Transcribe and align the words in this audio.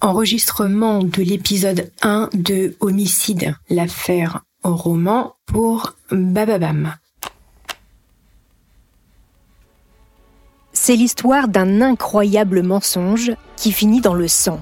Enregistrement 0.00 1.02
de 1.02 1.22
l'épisode 1.22 1.90
1 2.02 2.30
de 2.34 2.76
Homicide, 2.80 3.56
l'affaire 3.70 4.42
au 4.62 4.74
roman 4.74 5.34
pour 5.46 5.94
Bababam. 6.10 6.94
C'est 10.72 10.96
l'histoire 10.96 11.48
d'un 11.48 11.80
incroyable 11.80 12.62
mensonge 12.62 13.32
qui 13.56 13.72
finit 13.72 14.00
dans 14.00 14.14
le 14.14 14.28
sang. 14.28 14.60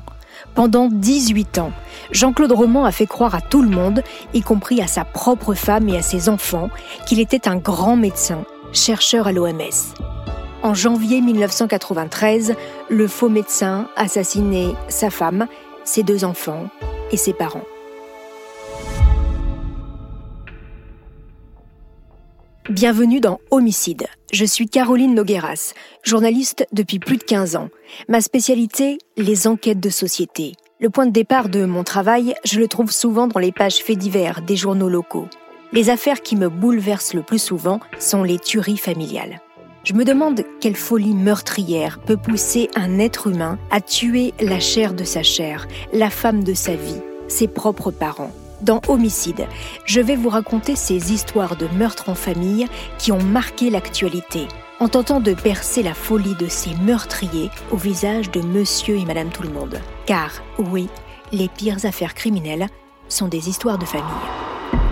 Pendant 0.54 0.88
18 0.88 1.58
ans, 1.58 1.72
Jean-Claude 2.12 2.52
Roman 2.52 2.84
a 2.84 2.92
fait 2.92 3.06
croire 3.06 3.34
à 3.34 3.40
tout 3.40 3.62
le 3.62 3.68
monde, 3.68 4.02
y 4.32 4.40
compris 4.40 4.80
à 4.80 4.86
sa 4.86 5.04
propre 5.04 5.54
femme 5.54 5.88
et 5.88 5.96
à 5.96 6.02
ses 6.02 6.28
enfants, 6.28 6.70
qu'il 7.06 7.18
était 7.18 7.48
un 7.48 7.56
grand 7.56 7.96
médecin, 7.96 8.44
chercheur 8.72 9.26
à 9.26 9.32
l'OMS. 9.32 10.23
En 10.64 10.72
janvier 10.72 11.20
1993, 11.20 12.54
le 12.88 13.06
faux 13.06 13.28
médecin 13.28 13.86
assassinait 13.96 14.72
sa 14.88 15.10
femme, 15.10 15.46
ses 15.84 16.02
deux 16.02 16.24
enfants 16.24 16.70
et 17.12 17.18
ses 17.18 17.34
parents. 17.34 17.66
Bienvenue 22.70 23.20
dans 23.20 23.40
Homicide. 23.50 24.06
Je 24.32 24.46
suis 24.46 24.66
Caroline 24.66 25.14
Nogueras, 25.14 25.74
journaliste 26.02 26.66
depuis 26.72 26.98
plus 26.98 27.18
de 27.18 27.24
15 27.24 27.56
ans. 27.56 27.68
Ma 28.08 28.22
spécialité, 28.22 28.96
les 29.18 29.46
enquêtes 29.46 29.80
de 29.80 29.90
société. 29.90 30.54
Le 30.80 30.88
point 30.88 31.04
de 31.04 31.12
départ 31.12 31.50
de 31.50 31.66
mon 31.66 31.84
travail, 31.84 32.34
je 32.46 32.58
le 32.58 32.68
trouve 32.68 32.90
souvent 32.90 33.26
dans 33.26 33.38
les 33.38 33.52
pages 33.52 33.82
faits 33.82 33.98
divers 33.98 34.40
des 34.40 34.56
journaux 34.56 34.88
locaux. 34.88 35.28
Les 35.74 35.90
affaires 35.90 36.22
qui 36.22 36.36
me 36.36 36.48
bouleversent 36.48 37.12
le 37.12 37.22
plus 37.22 37.38
souvent 37.38 37.80
sont 37.98 38.22
les 38.22 38.38
tueries 38.38 38.78
familiales. 38.78 39.42
Je 39.84 39.92
me 39.92 40.06
demande 40.06 40.40
quelle 40.62 40.76
folie 40.76 41.14
meurtrière 41.14 41.98
peut 41.98 42.16
pousser 42.16 42.70
un 42.74 42.98
être 42.98 43.26
humain 43.26 43.58
à 43.70 43.82
tuer 43.82 44.32
la 44.40 44.58
chair 44.58 44.94
de 44.94 45.04
sa 45.04 45.22
chair, 45.22 45.68
la 45.92 46.08
femme 46.08 46.42
de 46.42 46.54
sa 46.54 46.74
vie, 46.74 47.02
ses 47.28 47.48
propres 47.48 47.90
parents. 47.90 48.30
Dans 48.62 48.80
Homicide, 48.88 49.46
je 49.84 50.00
vais 50.00 50.16
vous 50.16 50.30
raconter 50.30 50.74
ces 50.74 51.12
histoires 51.12 51.56
de 51.56 51.66
meurtres 51.76 52.08
en 52.08 52.14
famille 52.14 52.66
qui 52.98 53.12
ont 53.12 53.22
marqué 53.22 53.68
l'actualité, 53.68 54.48
en 54.80 54.88
tentant 54.88 55.20
de 55.20 55.34
percer 55.34 55.82
la 55.82 55.92
folie 55.92 56.36
de 56.36 56.48
ces 56.48 56.74
meurtriers 56.76 57.50
au 57.70 57.76
visage 57.76 58.30
de 58.30 58.40
monsieur 58.40 58.96
et 58.96 59.04
madame 59.04 59.28
tout 59.28 59.42
le 59.42 59.50
monde. 59.50 59.78
Car, 60.06 60.42
oui, 60.58 60.88
les 61.30 61.48
pires 61.48 61.84
affaires 61.84 62.14
criminelles 62.14 62.68
sont 63.10 63.28
des 63.28 63.50
histoires 63.50 63.76
de 63.76 63.84
famille. 63.84 64.83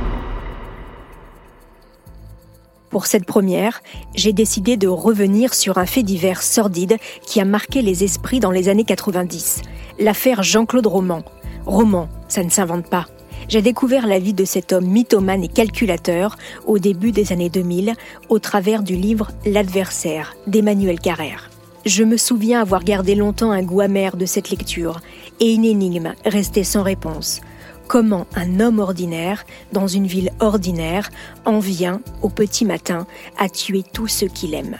Pour 2.93 3.07
cette 3.07 3.25
première, 3.25 3.81
j'ai 4.15 4.35
décidé 4.35 4.77
de 4.77 4.87
revenir 4.87 5.55
sur 5.55 5.79
un 5.79 5.87
fait 5.87 6.03
divers 6.03 6.43
sordide 6.43 6.99
qui 7.27 7.41
a 7.41 7.47
marqué 7.47 7.81
les 7.81 8.05
esprits 8.05 8.39
dans 8.39 8.51
les 8.51 8.69
années 8.69 8.85
90, 8.85 9.63
l'affaire 9.99 10.43
Jean-Claude 10.43 10.87
Roman. 10.87 11.23
Roman, 11.65 12.11
ça 12.29 12.45
ne 12.45 12.51
s'invente 12.51 12.87
pas. 12.91 13.07
J'ai 13.49 13.63
découvert 13.63 14.07
la 14.07 14.19
vie 14.19 14.35
de 14.35 14.45
cet 14.45 14.75
homme 14.75 14.85
mythomane 14.85 15.43
et 15.43 15.49
calculateur 15.49 16.37
au 16.67 16.79
début 16.79 17.13
des 17.13 17.33
années 17.33 17.49
2000 17.49 17.95
au 18.29 18.39
travers 18.39 18.83
du 18.83 18.95
livre 18.95 19.31
L'adversaire 19.47 20.37
d'Emmanuel 20.47 21.01
Carrère. 21.01 21.51
Je 21.87 22.05
me 22.05 22.19
souviens 22.19 22.61
avoir 22.61 22.85
gardé 22.85 23.15
longtemps 23.15 23.53
un 23.53 23.63
goût 23.63 23.81
amer 23.81 24.19
de 24.19 24.27
cette 24.27 24.51
lecture 24.51 25.01
et 25.41 25.55
une 25.55 25.65
énigme 25.65 26.13
restée 26.27 26.63
sans 26.63 26.83
réponse 26.83 27.41
comment 27.87 28.27
un 28.35 28.61
homme 28.61 28.79
ordinaire, 28.79 29.45
dans 29.73 29.87
une 29.87 30.07
ville 30.07 30.31
ordinaire, 30.41 31.11
en 31.45 31.59
vient, 31.59 32.01
au 32.23 32.29
petit 32.29 32.65
matin, 32.65 33.07
à 33.39 33.49
tuer 33.49 33.83
tous 33.93 34.09
ceux 34.09 34.29
qu'il 34.29 34.55
aime? 34.55 34.77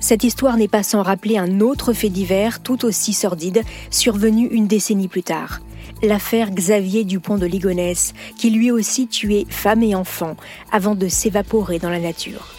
Cette 0.00 0.22
histoire 0.22 0.56
n'est 0.56 0.68
pas 0.68 0.84
sans 0.84 1.02
rappeler 1.02 1.38
un 1.38 1.60
autre 1.60 1.92
fait 1.92 2.08
divers 2.08 2.62
tout 2.62 2.84
aussi 2.84 3.12
sordide, 3.12 3.62
survenu 3.90 4.46
une 4.46 4.68
décennie 4.68 5.08
plus 5.08 5.24
tard. 5.24 5.60
L'affaire 6.02 6.50
Xavier 6.52 7.04
Dupont 7.04 7.36
de 7.36 7.46
Ligonnès, 7.46 8.14
qui 8.36 8.50
lui 8.50 8.70
aussi 8.70 9.08
tuait 9.08 9.46
femme 9.48 9.82
et 9.82 9.96
enfants 9.96 10.36
avant 10.70 10.94
de 10.94 11.08
s'évaporer 11.08 11.80
dans 11.80 11.90
la 11.90 11.98
nature. 11.98 12.54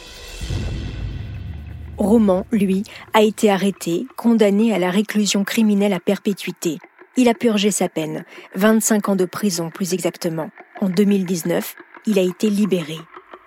Roman, 1.97 2.45
lui, 2.51 2.83
a 3.13 3.23
été 3.23 3.49
arrêté, 3.49 4.05
condamné 4.17 4.73
à 4.73 4.79
la 4.79 4.89
réclusion 4.89 5.43
criminelle 5.43 5.93
à 5.93 5.99
perpétuité. 5.99 6.79
Il 7.17 7.27
a 7.27 7.33
purgé 7.33 7.71
sa 7.71 7.89
peine, 7.89 8.23
25 8.55 9.09
ans 9.09 9.15
de 9.15 9.25
prison 9.25 9.69
plus 9.69 9.93
exactement. 9.93 10.51
En 10.79 10.89
2019, 10.89 11.75
il 12.05 12.19
a 12.19 12.21
été 12.21 12.49
libéré. 12.49 12.97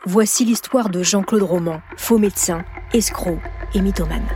Voici 0.04 0.44
l'histoire 0.44 0.90
de 0.90 1.02
Jean-Claude 1.02 1.42
Roman, 1.42 1.80
faux 1.96 2.18
médecin, 2.18 2.64
escroc 2.92 3.38
et 3.74 3.80
mythomane. 3.80 4.26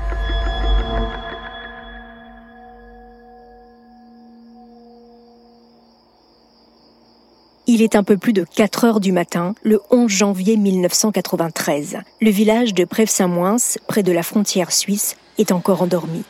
Il 7.69 7.83
est 7.83 7.97
un 7.97 8.05
peu 8.05 8.17
plus 8.17 8.33
de 8.33 8.45
4 8.45 8.85
heures 8.85 9.01
du 9.01 9.11
matin, 9.11 9.57
le 9.65 9.81
11 9.91 10.09
janvier 10.09 10.57
1993. 10.57 11.99
Le 12.21 12.31
village 12.31 12.75
de 12.75 12.85
Prèves-Saint-Moins, 12.85 13.57
près 13.89 14.05
de 14.05 14.13
la 14.13 14.23
frontière 14.23 14.71
suisse, 14.71 15.17
est 15.37 15.51
encore 15.51 15.83
endormi. 15.83 16.23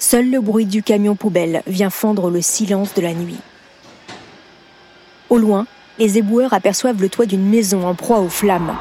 Seul 0.00 0.30
le 0.30 0.40
bruit 0.40 0.64
du 0.64 0.84
camion 0.84 1.16
poubelle 1.16 1.62
vient 1.66 1.90
fendre 1.90 2.30
le 2.30 2.40
silence 2.40 2.94
de 2.94 3.02
la 3.02 3.14
nuit. 3.14 3.40
Au 5.28 5.38
loin, 5.38 5.66
les 5.98 6.18
éboueurs 6.18 6.52
aperçoivent 6.52 7.02
le 7.02 7.08
toit 7.08 7.26
d'une 7.26 7.44
maison 7.44 7.84
en 7.84 7.96
proie 7.96 8.20
aux 8.20 8.28
flammes. 8.28 8.76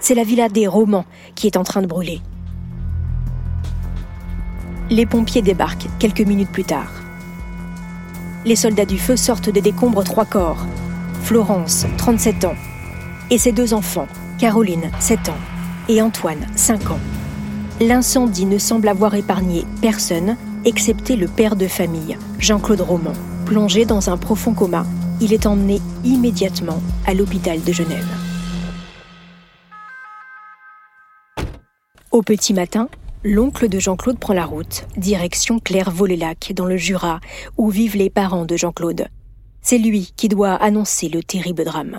C'est 0.00 0.16
la 0.16 0.24
villa 0.24 0.48
des 0.48 0.66
Romans 0.66 1.04
qui 1.36 1.46
est 1.46 1.56
en 1.56 1.62
train 1.62 1.80
de 1.80 1.86
brûler. 1.86 2.20
Les 4.90 5.06
pompiers 5.06 5.42
débarquent 5.42 5.86
quelques 6.00 6.26
minutes 6.26 6.50
plus 6.50 6.64
tard. 6.64 6.90
Les 8.44 8.56
soldats 8.56 8.84
du 8.84 8.98
feu 8.98 9.16
sortent 9.16 9.48
des 9.48 9.62
décombres 9.62 10.02
trois 10.02 10.24
corps. 10.24 10.66
Florence, 11.22 11.86
37 11.98 12.46
ans, 12.46 12.56
et 13.30 13.38
ses 13.38 13.52
deux 13.52 13.74
enfants, 13.74 14.08
Caroline, 14.40 14.90
7 14.98 15.28
ans, 15.28 15.38
et 15.88 16.02
Antoine, 16.02 16.44
5 16.56 16.90
ans. 16.90 16.98
L'incendie 17.84 18.46
ne 18.46 18.58
semble 18.58 18.86
avoir 18.86 19.16
épargné 19.16 19.64
personne, 19.80 20.36
excepté 20.64 21.16
le 21.16 21.26
père 21.26 21.56
de 21.56 21.66
famille, 21.66 22.16
Jean-Claude 22.38 22.80
Roman. 22.80 23.12
Plongé 23.44 23.84
dans 23.84 24.08
un 24.08 24.16
profond 24.16 24.54
coma, 24.54 24.86
il 25.20 25.32
est 25.32 25.46
emmené 25.46 25.80
immédiatement 26.04 26.80
à 27.06 27.12
l'hôpital 27.12 27.60
de 27.60 27.72
Genève. 27.72 28.06
Au 32.12 32.22
petit 32.22 32.54
matin, 32.54 32.88
l'oncle 33.24 33.68
de 33.68 33.80
Jean-Claude 33.80 34.20
prend 34.20 34.34
la 34.34 34.44
route, 34.44 34.86
direction 34.96 35.58
Claire-Volélac, 35.58 36.52
dans 36.54 36.66
le 36.66 36.76
Jura, 36.76 37.18
où 37.56 37.68
vivent 37.68 37.96
les 37.96 38.10
parents 38.10 38.44
de 38.44 38.56
Jean-Claude. 38.56 39.08
C'est 39.60 39.78
lui 39.78 40.12
qui 40.16 40.28
doit 40.28 40.54
annoncer 40.54 41.08
le 41.08 41.24
terrible 41.24 41.64
drame. 41.64 41.98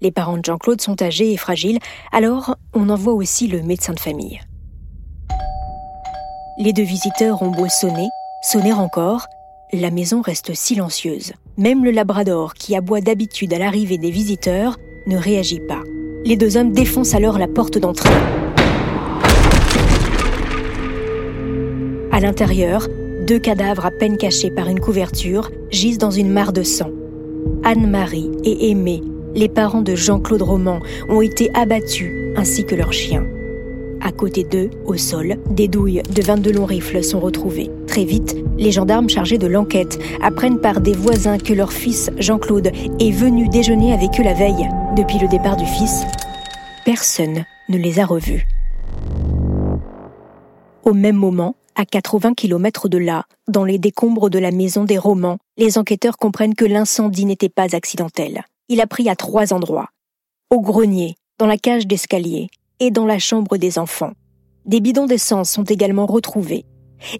Les 0.00 0.10
parents 0.10 0.38
de 0.38 0.44
Jean-Claude 0.46 0.80
sont 0.80 1.02
âgés 1.02 1.34
et 1.34 1.36
fragiles, 1.36 1.80
alors 2.12 2.56
on 2.72 2.88
envoie 2.88 3.12
aussi 3.12 3.46
le 3.46 3.60
médecin 3.60 3.92
de 3.92 4.00
famille. 4.00 4.40
Les 6.64 6.72
deux 6.72 6.84
visiteurs 6.84 7.42
ont 7.42 7.50
beau 7.50 7.66
sonner, 7.68 8.08
sonner 8.40 8.72
encore, 8.72 9.26
la 9.72 9.90
maison 9.90 10.20
reste 10.20 10.54
silencieuse. 10.54 11.32
Même 11.58 11.84
le 11.84 11.90
labrador, 11.90 12.54
qui 12.54 12.76
aboie 12.76 13.00
d'habitude 13.00 13.52
à 13.52 13.58
l'arrivée 13.58 13.98
des 13.98 14.12
visiteurs, 14.12 14.76
ne 15.08 15.16
réagit 15.16 15.58
pas. 15.58 15.80
Les 16.24 16.36
deux 16.36 16.56
hommes 16.56 16.70
défoncent 16.70 17.16
alors 17.16 17.36
la 17.36 17.48
porte 17.48 17.78
d'entrée. 17.78 18.14
À 22.12 22.20
l'intérieur, 22.20 22.86
deux 23.26 23.40
cadavres 23.40 23.86
à 23.86 23.90
peine 23.90 24.16
cachés 24.16 24.52
par 24.52 24.68
une 24.68 24.78
couverture 24.78 25.50
gisent 25.72 25.98
dans 25.98 26.12
une 26.12 26.30
mare 26.30 26.52
de 26.52 26.62
sang. 26.62 26.90
Anne-Marie 27.64 28.30
et 28.44 28.70
Aimé, 28.70 29.02
les 29.34 29.48
parents 29.48 29.82
de 29.82 29.96
Jean-Claude 29.96 30.42
Roman, 30.42 30.78
ont 31.08 31.22
été 31.22 31.50
abattus, 31.54 32.12
ainsi 32.36 32.64
que 32.64 32.76
leur 32.76 32.92
chien. 32.92 33.24
À 34.04 34.10
côté 34.10 34.42
d'eux, 34.42 34.68
au 34.84 34.96
sol, 34.96 35.36
des 35.48 35.68
douilles 35.68 36.02
de 36.10 36.22
22 36.22 36.50
longs 36.50 36.64
rifles 36.64 37.04
sont 37.04 37.20
retrouvées. 37.20 37.70
Très 37.86 38.04
vite, 38.04 38.36
les 38.58 38.72
gendarmes 38.72 39.08
chargés 39.08 39.38
de 39.38 39.46
l'enquête 39.46 39.96
apprennent 40.20 40.60
par 40.60 40.80
des 40.80 40.92
voisins 40.92 41.38
que 41.38 41.52
leur 41.52 41.72
fils, 41.72 42.10
Jean-Claude, 42.18 42.72
est 42.98 43.10
venu 43.12 43.48
déjeuner 43.48 43.92
avec 43.92 44.18
eux 44.18 44.24
la 44.24 44.34
veille. 44.34 44.68
Depuis 44.96 45.20
le 45.20 45.28
départ 45.28 45.56
du 45.56 45.66
fils, 45.66 46.02
personne 46.84 47.44
ne 47.68 47.78
les 47.78 48.00
a 48.00 48.04
revus. 48.04 48.48
Au 50.82 50.94
même 50.94 51.16
moment, 51.16 51.54
à 51.76 51.84
80 51.84 52.34
km 52.34 52.88
de 52.88 52.98
là, 52.98 53.26
dans 53.46 53.64
les 53.64 53.78
décombres 53.78 54.30
de 54.30 54.40
la 54.40 54.50
maison 54.50 54.82
des 54.82 54.98
Romans, 54.98 55.38
les 55.56 55.78
enquêteurs 55.78 56.16
comprennent 56.16 56.56
que 56.56 56.64
l'incendie 56.64 57.24
n'était 57.24 57.48
pas 57.48 57.76
accidentel. 57.76 58.42
Il 58.68 58.80
a 58.80 58.88
pris 58.88 59.08
à 59.08 59.14
trois 59.14 59.52
endroits. 59.52 59.90
Au 60.50 60.60
grenier, 60.60 61.14
dans 61.38 61.46
la 61.46 61.56
cage 61.56 61.86
d'escalier 61.86 62.48
et 62.80 62.90
dans 62.90 63.06
la 63.06 63.18
chambre 63.18 63.56
des 63.56 63.78
enfants. 63.78 64.12
Des 64.66 64.80
bidons 64.80 65.06
d'essence 65.06 65.50
sont 65.50 65.64
également 65.64 66.06
retrouvés. 66.06 66.64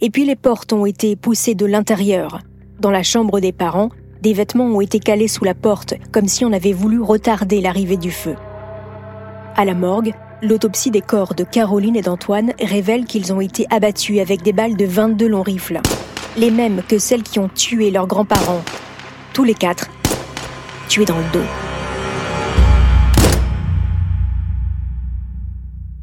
Et 0.00 0.10
puis 0.10 0.24
les 0.24 0.36
portes 0.36 0.72
ont 0.72 0.86
été 0.86 1.16
poussées 1.16 1.54
de 1.54 1.66
l'intérieur. 1.66 2.40
Dans 2.80 2.90
la 2.90 3.02
chambre 3.02 3.40
des 3.40 3.52
parents, 3.52 3.90
des 4.20 4.32
vêtements 4.32 4.66
ont 4.66 4.80
été 4.80 5.00
calés 5.00 5.28
sous 5.28 5.44
la 5.44 5.54
porte, 5.54 5.94
comme 6.12 6.28
si 6.28 6.44
on 6.44 6.52
avait 6.52 6.72
voulu 6.72 7.00
retarder 7.00 7.60
l'arrivée 7.60 7.96
du 7.96 8.10
feu. 8.10 8.36
À 9.56 9.64
la 9.64 9.74
morgue, 9.74 10.14
L'autopsie 10.44 10.90
des 10.90 11.02
corps 11.02 11.36
de 11.36 11.44
Caroline 11.44 11.94
et 11.94 12.02
d'Antoine 12.02 12.52
révèle 12.60 13.04
qu'ils 13.04 13.32
ont 13.32 13.40
été 13.40 13.64
abattus 13.70 14.18
avec 14.18 14.42
des 14.42 14.52
balles 14.52 14.76
de 14.76 14.84
22 14.84 15.28
longs 15.28 15.42
rifles, 15.42 15.80
les 16.36 16.50
mêmes 16.50 16.82
que 16.88 16.98
celles 16.98 17.22
qui 17.22 17.38
ont 17.38 17.48
tué 17.48 17.92
leurs 17.92 18.08
grands-parents. 18.08 18.62
Tous 19.32 19.44
les 19.44 19.54
quatre, 19.54 19.88
tués 20.88 21.04
dans 21.04 21.18
le 21.18 21.32
dos. 21.32 21.71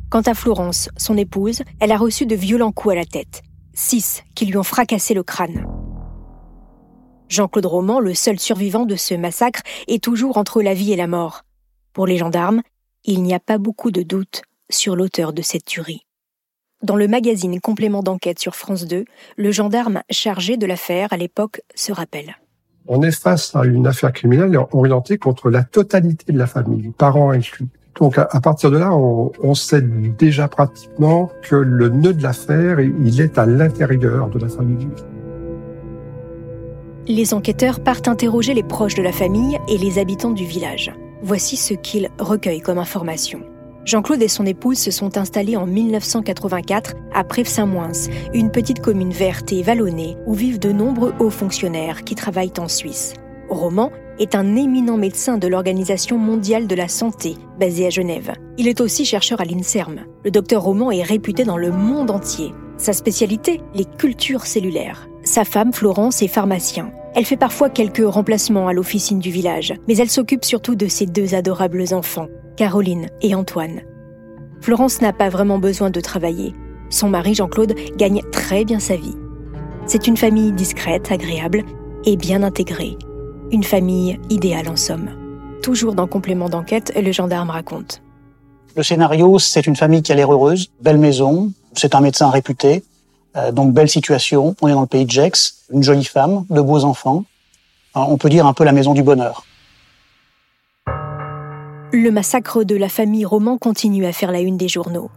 Quant 0.09 0.21
à 0.21 0.33
Florence, 0.33 0.89
son 0.97 1.15
épouse, 1.17 1.61
elle 1.79 1.91
a 1.91 1.97
reçu 1.97 2.25
de 2.25 2.35
violents 2.35 2.71
coups 2.71 2.93
à 2.93 2.95
la 2.95 3.05
tête, 3.05 3.43
six 3.75 4.23
qui 4.33 4.47
lui 4.47 4.57
ont 4.57 4.63
fracassé 4.63 5.13
le 5.13 5.21
crâne. 5.21 5.67
Jean-Claude 7.27 7.67
Roman, 7.67 7.99
le 7.99 8.15
seul 8.15 8.39
survivant 8.39 8.87
de 8.87 8.95
ce 8.95 9.13
massacre, 9.13 9.61
est 9.87 10.03
toujours 10.03 10.37
entre 10.37 10.63
la 10.63 10.73
vie 10.73 10.91
et 10.93 10.95
la 10.95 11.05
mort. 11.05 11.43
Pour 11.93 12.07
les 12.07 12.17
gendarmes, 12.17 12.63
il 13.03 13.21
n'y 13.21 13.35
a 13.35 13.39
pas 13.39 13.59
beaucoup 13.59 13.91
de 13.91 14.01
doute 14.01 14.41
sur 14.71 14.95
l'auteur 14.95 15.31
de 15.31 15.43
cette 15.43 15.65
tuerie. 15.65 16.07
Dans 16.81 16.95
le 16.95 17.07
magazine 17.07 17.59
Complément 17.59 18.01
d'enquête 18.01 18.39
sur 18.39 18.55
France 18.55 18.87
2, 18.87 19.05
le 19.37 19.51
gendarme 19.51 20.01
chargé 20.09 20.57
de 20.57 20.65
l'affaire 20.65 21.13
à 21.13 21.17
l'époque 21.17 21.61
se 21.75 21.91
rappelle. 21.91 22.35
On 22.87 23.03
est 23.03 23.11
face 23.11 23.55
à 23.55 23.63
une 23.63 23.85
affaire 23.85 24.11
criminelle 24.11 24.57
orientée 24.71 25.19
contre 25.19 25.51
la 25.51 25.63
totalité 25.63 26.33
de 26.33 26.37
la 26.39 26.47
famille, 26.47 26.89
parents 26.97 27.29
inclus. 27.29 27.67
Donc 27.97 28.17
à, 28.17 28.27
partir 28.41 28.71
de 28.71 28.77
là, 28.77 28.95
on, 28.95 29.53
sait 29.55 29.81
déjà 29.81 30.47
pratiquement 30.47 31.29
que 31.41 31.55
le 31.55 31.89
nœud 31.89 32.13
de 32.13 32.23
l'affaire, 32.23 32.79
il 32.79 33.19
est 33.19 33.37
à 33.37 33.45
l'intérieur 33.45 34.29
de 34.29 34.39
la 34.39 34.47
famille. 34.47 34.87
Les 37.07 37.33
enquêteurs 37.33 37.81
partent 37.81 38.07
interroger 38.07 38.53
les 38.53 38.63
proches 38.63 38.95
de 38.95 39.01
la 39.01 39.11
famille 39.11 39.57
et 39.67 39.77
les 39.77 39.99
habitants 39.99 40.31
du 40.31 40.45
village. 40.45 40.93
Voici 41.21 41.57
ce 41.57 41.73
qu'il 41.73 42.09
recueille 42.19 42.61
comme 42.61 42.77
information. 42.77 43.41
Jean-Claude 43.85 44.21
et 44.21 44.27
son 44.27 44.45
épouse 44.45 44.77
se 44.77 44.91
sont 44.91 45.17
installés 45.17 45.57
en 45.57 45.65
1984 45.65 46.93
à 47.13 47.23
Prèves-Saint-Moins, 47.23 47.93
une 48.33 48.51
petite 48.51 48.81
commune 48.81 49.11
verte 49.11 49.51
et 49.51 49.63
vallonnée 49.63 50.15
où 50.27 50.35
vivent 50.35 50.59
de 50.59 50.71
nombreux 50.71 51.13
hauts 51.19 51.31
fonctionnaires 51.31 52.03
qui 52.03 52.13
travaillent 52.13 52.53
en 52.59 52.67
Suisse. 52.67 53.15
Roman 53.49 53.91
est 54.19 54.35
un 54.35 54.55
éminent 54.55 54.97
médecin 54.97 55.37
de 55.37 55.47
l'Organisation 55.47 56.17
mondiale 56.17 56.67
de 56.67 56.75
la 56.75 56.87
santé, 56.87 57.35
basée 57.59 57.87
à 57.87 57.89
Genève. 57.89 58.33
Il 58.57 58.67
est 58.67 58.81
aussi 58.81 59.05
chercheur 59.05 59.41
à 59.41 59.45
l'INSERM. 59.45 60.01
Le 60.23 60.31
docteur 60.31 60.61
Roman 60.61 60.91
est 60.91 61.03
réputé 61.03 61.45
dans 61.45 61.57
le 61.57 61.71
monde 61.71 62.11
entier. 62.11 62.53
Sa 62.77 62.93
spécialité, 62.93 63.61
les 63.73 63.85
cultures 63.85 64.45
cellulaires. 64.45 65.07
Sa 65.23 65.45
femme, 65.45 65.73
Florence, 65.73 66.21
est 66.21 66.27
pharmacien. 66.27 66.91
Elle 67.15 67.25
fait 67.25 67.37
parfois 67.37 67.69
quelques 67.69 68.05
remplacements 68.05 68.67
à 68.67 68.73
l'officine 68.73 69.19
du 69.19 69.31
village, 69.31 69.73
mais 69.87 69.97
elle 69.97 70.09
s'occupe 70.09 70.45
surtout 70.45 70.75
de 70.75 70.87
ses 70.87 71.05
deux 71.05 71.33
adorables 71.33 71.93
enfants, 71.93 72.27
Caroline 72.55 73.07
et 73.21 73.35
Antoine. 73.35 73.81
Florence 74.61 75.01
n'a 75.01 75.13
pas 75.13 75.29
vraiment 75.29 75.57
besoin 75.57 75.89
de 75.89 76.01
travailler. 76.01 76.53
Son 76.89 77.09
mari 77.09 77.33
Jean-Claude 77.33 77.75
gagne 77.97 78.21
très 78.31 78.65
bien 78.65 78.79
sa 78.79 78.95
vie. 78.95 79.15
C'est 79.85 80.07
une 80.07 80.17
famille 80.17 80.51
discrète, 80.51 81.11
agréable 81.11 81.63
et 82.05 82.15
bien 82.15 82.43
intégrée. 82.43 82.97
Une 83.51 83.63
famille 83.63 84.19
idéale 84.29 84.69
en 84.69 84.75
somme. 84.75 85.09
Toujours 85.63 85.95
dans 85.95 86.05
complément 86.05 86.49
d'enquête, 86.49 86.93
le 86.95 87.11
gendarme 87.11 87.49
raconte. 87.49 88.03
Le 88.75 88.83
scénario, 88.83 89.39
c'est 89.39 89.65
une 89.65 89.75
famille 89.75 90.03
qui 90.03 90.11
a 90.11 90.15
l'air 90.15 90.31
heureuse, 90.31 90.69
belle 90.81 90.99
maison, 90.99 91.51
c'est 91.73 91.95
un 91.95 92.01
médecin 92.01 92.29
réputé, 92.29 92.83
euh, 93.35 93.51
donc 93.51 93.73
belle 93.73 93.89
situation, 93.89 94.55
on 94.61 94.67
est 94.67 94.73
dans 94.73 94.81
le 94.81 94.87
pays 94.87 95.05
de 95.05 95.09
Gex, 95.09 95.65
une 95.73 95.81
jolie 95.81 96.05
femme, 96.05 96.45
de 96.51 96.61
beaux 96.61 96.83
enfants. 96.83 97.25
Euh, 97.95 98.01
on 98.01 98.17
peut 98.17 98.29
dire 98.29 98.45
un 98.45 98.53
peu 98.53 98.63
la 98.63 98.71
maison 98.71 98.93
du 98.93 99.01
bonheur. 99.01 99.43
Le 101.91 102.09
massacre 102.11 102.63
de 102.63 102.75
la 102.75 102.87
famille 102.87 103.25
Roman 103.25 103.57
continue 103.57 104.05
à 104.05 104.11
faire 104.11 104.31
la 104.31 104.41
une 104.41 104.57
des 104.57 104.67
journaux. 104.67 105.09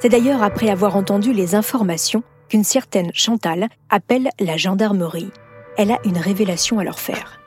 C'est 0.00 0.10
d'ailleurs 0.10 0.42
après 0.42 0.68
avoir 0.68 0.96
entendu 0.96 1.32
les 1.32 1.54
informations 1.54 2.22
qu'une 2.50 2.64
certaine 2.64 3.10
Chantal 3.14 3.68
appelle 3.88 4.28
la 4.38 4.58
gendarmerie. 4.58 5.30
Elle 5.78 5.92
a 5.92 5.98
une 6.04 6.18
révélation 6.18 6.78
à 6.78 6.84
leur 6.84 6.98
faire. 6.98 7.39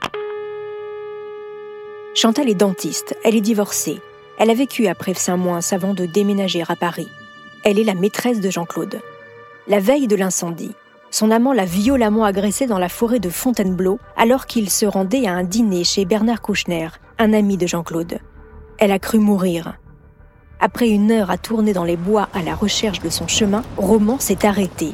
Chantal 2.15 2.48
est 2.48 2.56
dentiste, 2.56 3.18
elle 3.24 3.36
est 3.36 3.42
divorcée. 3.42 4.00
Elle 4.38 4.51
a 4.51 4.54
vécu 4.54 4.86
à 4.86 4.94
Prèves-Saint-Moins 4.94 5.62
avant 5.71 5.95
de 5.95 6.06
déménager 6.06 6.63
à 6.68 6.75
Paris. 6.75 7.10
Elle 7.63 7.80
est 7.80 7.83
la 7.83 7.95
maîtresse 7.95 8.39
de 8.39 8.51
Jean-Claude. 8.51 9.01
La 9.68 9.80
veille 9.80 10.07
de 10.07 10.15
l'incendie, 10.15 10.75
son 11.10 11.31
amant 11.31 11.54
l'a 11.54 11.65
violemment 11.65 12.24
agressée 12.24 12.68
dans 12.68 12.77
la 12.77 12.89
forêt 12.89 13.19
de 13.19 13.30
Fontainebleau 13.30 14.00
alors 14.15 14.45
qu'il 14.45 14.69
se 14.69 14.86
rendait 14.86 15.25
à 15.25 15.33
un 15.33 15.44
dîner 15.44 15.83
chez 15.83 16.06
Bernard 16.06 16.42
Kouchner, 16.42 16.89
un 17.18 17.33
ami 17.33 17.57
de 17.57 17.65
Jean-Claude. 17.65 18.19
Elle 18.77 18.92
a 18.92 19.00
cru 19.00 19.18
mourir. 19.18 19.77
Après 20.60 20.89
une 20.89 21.12
heure 21.12 21.31
à 21.31 21.38
tourner 21.39 21.74
dans 21.74 21.83
les 21.83 21.98
bois 21.98 22.30
à 22.33 22.44
la 22.44 22.54
recherche 22.54 23.00
de 23.00 23.10
son 23.10 23.27
chemin, 23.27 23.63
Roman 23.77 24.19
s'est 24.19 24.45
arrêté. 24.45 24.94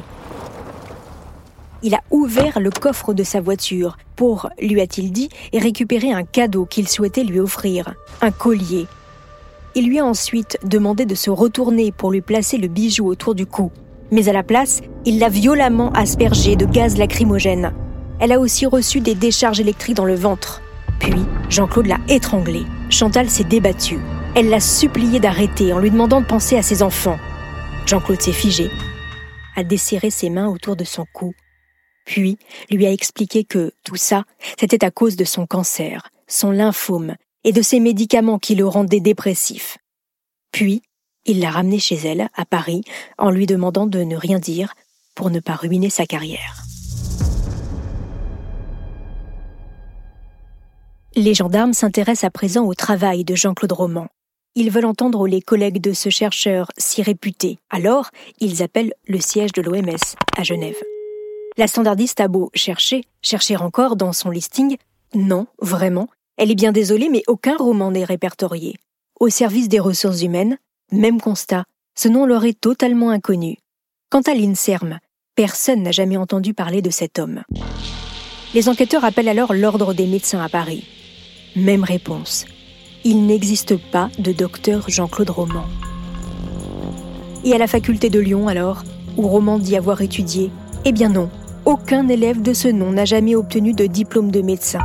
Il 1.82 1.94
a 1.94 2.00
ouvert 2.10 2.60
le 2.60 2.70
coffre 2.70 3.14
de 3.14 3.22
sa 3.22 3.40
voiture 3.40 3.96
pour, 4.16 4.48
lui 4.60 4.80
a-t-il 4.80 5.12
dit, 5.12 5.28
récupérer 5.52 6.12
un 6.12 6.24
cadeau 6.24 6.66
qu'il 6.66 6.88
souhaitait 6.88 7.24
lui 7.24 7.40
offrir, 7.40 7.94
un 8.20 8.30
collier. 8.30 8.86
Il 9.74 9.86
lui 9.86 9.98
a 9.98 10.04
ensuite 10.04 10.58
demandé 10.64 11.06
de 11.06 11.14
se 11.14 11.30
retourner 11.30 11.92
pour 11.92 12.10
lui 12.10 12.20
placer 12.20 12.58
le 12.58 12.68
bijou 12.68 13.06
autour 13.06 13.34
du 13.34 13.46
cou 13.46 13.70
mais 14.10 14.28
à 14.28 14.32
la 14.32 14.42
place, 14.42 14.80
il 15.04 15.18
l'a 15.18 15.28
violemment 15.28 15.92
aspergée 15.92 16.56
de 16.56 16.66
gaz 16.66 16.96
lacrymogène. 16.96 17.72
Elle 18.18 18.32
a 18.32 18.40
aussi 18.40 18.66
reçu 18.66 19.00
des 19.00 19.14
décharges 19.14 19.60
électriques 19.60 19.96
dans 19.96 20.04
le 20.04 20.14
ventre. 20.14 20.60
Puis, 20.98 21.24
Jean-Claude 21.48 21.86
l'a 21.86 21.98
étranglée. 22.08 22.66
Chantal 22.90 23.30
s'est 23.30 23.44
débattue. 23.44 24.00
Elle 24.34 24.50
l'a 24.50 24.60
supplié 24.60 25.20
d'arrêter 25.20 25.72
en 25.72 25.78
lui 25.78 25.90
demandant 25.90 26.20
de 26.20 26.26
penser 26.26 26.56
à 26.56 26.62
ses 26.62 26.82
enfants. 26.82 27.18
Jean-Claude 27.86 28.20
s'est 28.20 28.32
figé, 28.32 28.70
a 29.56 29.64
desserré 29.64 30.10
ses 30.10 30.30
mains 30.30 30.48
autour 30.48 30.76
de 30.76 30.84
son 30.84 31.06
cou, 31.12 31.34
puis 32.10 32.38
lui 32.70 32.86
a 32.86 32.92
expliqué 32.92 33.44
que 33.44 33.72
tout 33.84 33.94
ça, 33.94 34.24
c'était 34.58 34.84
à 34.84 34.90
cause 34.90 35.14
de 35.14 35.24
son 35.24 35.46
cancer, 35.46 36.10
son 36.26 36.50
lymphome 36.50 37.14
et 37.44 37.52
de 37.52 37.62
ses 37.62 37.78
médicaments 37.78 38.40
qui 38.40 38.56
le 38.56 38.66
rendaient 38.66 38.98
dépressif. 38.98 39.78
Puis, 40.50 40.82
il 41.24 41.38
l'a 41.38 41.50
ramené 41.50 41.78
chez 41.78 41.94
elle, 41.94 42.28
à 42.34 42.44
Paris, 42.44 42.82
en 43.16 43.30
lui 43.30 43.46
demandant 43.46 43.86
de 43.86 44.00
ne 44.00 44.16
rien 44.16 44.40
dire 44.40 44.74
pour 45.14 45.30
ne 45.30 45.38
pas 45.38 45.54
ruiner 45.54 45.88
sa 45.88 46.04
carrière. 46.04 46.64
Les 51.14 51.34
gendarmes 51.34 51.74
s'intéressent 51.74 52.24
à 52.24 52.30
présent 52.30 52.66
au 52.66 52.74
travail 52.74 53.22
de 53.22 53.36
Jean-Claude 53.36 53.70
Roman. 53.70 54.08
Ils 54.56 54.72
veulent 54.72 54.84
entendre 54.84 55.28
les 55.28 55.42
collègues 55.42 55.80
de 55.80 55.92
ce 55.92 56.10
chercheur 56.10 56.72
si 56.76 57.02
réputé. 57.02 57.58
Alors, 57.70 58.10
ils 58.40 58.64
appellent 58.64 58.94
le 59.06 59.20
siège 59.20 59.52
de 59.52 59.62
l'OMS 59.62 60.16
à 60.36 60.42
Genève. 60.42 60.74
La 61.60 61.66
standardiste 61.66 62.20
a 62.20 62.28
beau 62.28 62.50
chercher, 62.54 63.04
chercher 63.20 63.54
encore 63.58 63.94
dans 63.94 64.14
son 64.14 64.30
listing. 64.30 64.78
Non, 65.14 65.46
vraiment. 65.60 66.08
Elle 66.38 66.50
est 66.50 66.54
bien 66.54 66.72
désolée, 66.72 67.10
mais 67.10 67.22
aucun 67.26 67.54
roman 67.54 67.90
n'est 67.90 68.04
répertorié. 68.04 68.76
Au 69.20 69.28
service 69.28 69.68
des 69.68 69.78
ressources 69.78 70.22
humaines, 70.22 70.56
même 70.90 71.20
constat, 71.20 71.64
ce 71.94 72.08
nom 72.08 72.24
leur 72.24 72.46
est 72.46 72.58
totalement 72.58 73.10
inconnu. 73.10 73.58
Quant 74.08 74.22
à 74.22 74.32
l'INSERM, 74.32 75.00
personne 75.34 75.82
n'a 75.82 75.92
jamais 75.92 76.16
entendu 76.16 76.54
parler 76.54 76.80
de 76.80 76.88
cet 76.88 77.18
homme. 77.18 77.42
Les 78.54 78.70
enquêteurs 78.70 79.04
appellent 79.04 79.28
alors 79.28 79.52
l'Ordre 79.52 79.92
des 79.92 80.06
médecins 80.06 80.42
à 80.42 80.48
Paris. 80.48 80.86
Même 81.56 81.84
réponse. 81.84 82.46
Il 83.04 83.26
n'existe 83.26 83.76
pas 83.90 84.08
de 84.18 84.32
docteur 84.32 84.88
Jean-Claude 84.88 85.28
Roman. 85.28 85.66
Et 87.44 87.52
à 87.52 87.58
la 87.58 87.66
faculté 87.66 88.08
de 88.08 88.18
Lyon 88.18 88.48
alors, 88.48 88.82
où 89.18 89.28
Roman 89.28 89.58
dit 89.58 89.76
avoir 89.76 90.00
étudié? 90.00 90.50
Eh 90.86 90.92
bien 90.92 91.10
non, 91.10 91.28
aucun 91.64 92.08
élève 92.08 92.42
de 92.42 92.52
ce 92.52 92.68
nom 92.68 92.92
n'a 92.92 93.04
jamais 93.04 93.34
obtenu 93.34 93.72
de 93.72 93.86
diplôme 93.86 94.30
de 94.30 94.42
médecin. 94.42 94.80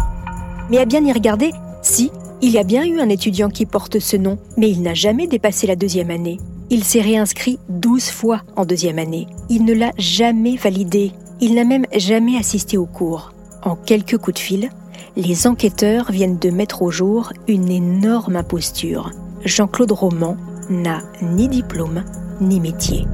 Mais 0.70 0.78
à 0.78 0.86
bien 0.86 1.04
y 1.06 1.12
regarder, 1.12 1.52
si, 1.82 2.12
il 2.42 2.52
y 2.52 2.58
a 2.58 2.64
bien 2.64 2.86
eu 2.86 3.00
un 3.00 3.10
étudiant 3.10 3.50
qui 3.50 3.66
porte 3.66 4.00
ce 4.00 4.18
nom, 4.18 4.38
mais 4.58 4.70
il 4.70 4.82
n'a 4.82 4.94
jamais 4.94 5.28
dépassé 5.28 5.68
la 5.68 5.76
deuxième 5.76 6.12
année. 6.12 6.40
Il 6.70 6.84
s'est 6.84 7.02
réinscrit 7.02 7.60
12 7.70 8.10
fois 8.10 8.42
en 8.56 8.66
deuxième 8.66 9.00
année. 9.00 9.28
Il 9.50 9.66
ne 9.66 9.74
l'a 9.74 9.92
jamais 9.98 10.56
validé. 10.56 11.12
Il 11.42 11.56
n'a 11.56 11.64
même 11.64 11.86
jamais 11.96 12.38
assisté 12.38 12.78
au 12.78 12.86
cours. 12.86 13.32
En 13.64 13.76
quelques 13.76 14.18
coups 14.18 14.36
de 14.36 14.40
fil, 14.40 14.70
les 15.16 15.48
enquêteurs 15.48 16.12
viennent 16.12 16.40
de 16.40 16.50
mettre 16.50 16.82
au 16.82 16.92
jour 16.92 17.32
une 17.48 17.70
énorme 17.70 18.36
imposture. 18.36 19.12
Jean-Claude 19.44 19.92
Roman 19.92 20.38
n'a 20.70 21.02
ni 21.22 21.48
diplôme 21.48 22.04
ni 22.42 22.60
métier. 22.60 23.06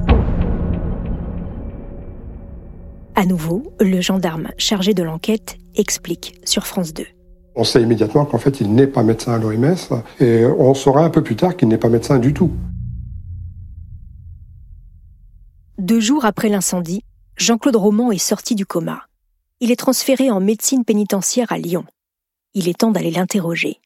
À 3.14 3.26
nouveau, 3.26 3.74
le 3.78 4.00
gendarme 4.00 4.48
chargé 4.56 4.94
de 4.94 5.02
l'enquête 5.02 5.58
explique 5.74 6.34
sur 6.44 6.66
France 6.66 6.94
2. 6.94 7.04
On 7.54 7.64
sait 7.64 7.82
immédiatement 7.82 8.24
qu'en 8.24 8.38
fait, 8.38 8.62
il 8.62 8.74
n'est 8.74 8.86
pas 8.86 9.02
médecin 9.02 9.34
à 9.34 9.38
l'OMS 9.38 10.02
et 10.18 10.46
on 10.46 10.72
saura 10.72 11.04
un 11.04 11.10
peu 11.10 11.22
plus 11.22 11.36
tard 11.36 11.54
qu'il 11.54 11.68
n'est 11.68 11.76
pas 11.76 11.90
médecin 11.90 12.18
du 12.18 12.32
tout. 12.32 12.50
Deux 15.76 16.00
jours 16.00 16.24
après 16.24 16.48
l'incendie, 16.48 17.04
Jean-Claude 17.36 17.76
Roman 17.76 18.12
est 18.12 18.18
sorti 18.18 18.54
du 18.54 18.64
coma. 18.64 19.02
Il 19.60 19.70
est 19.70 19.76
transféré 19.76 20.30
en 20.30 20.40
médecine 20.40 20.84
pénitentiaire 20.84 21.52
à 21.52 21.58
Lyon. 21.58 21.84
Il 22.54 22.66
est 22.68 22.78
temps 22.78 22.92
d'aller 22.92 23.10
l'interroger. 23.10 23.78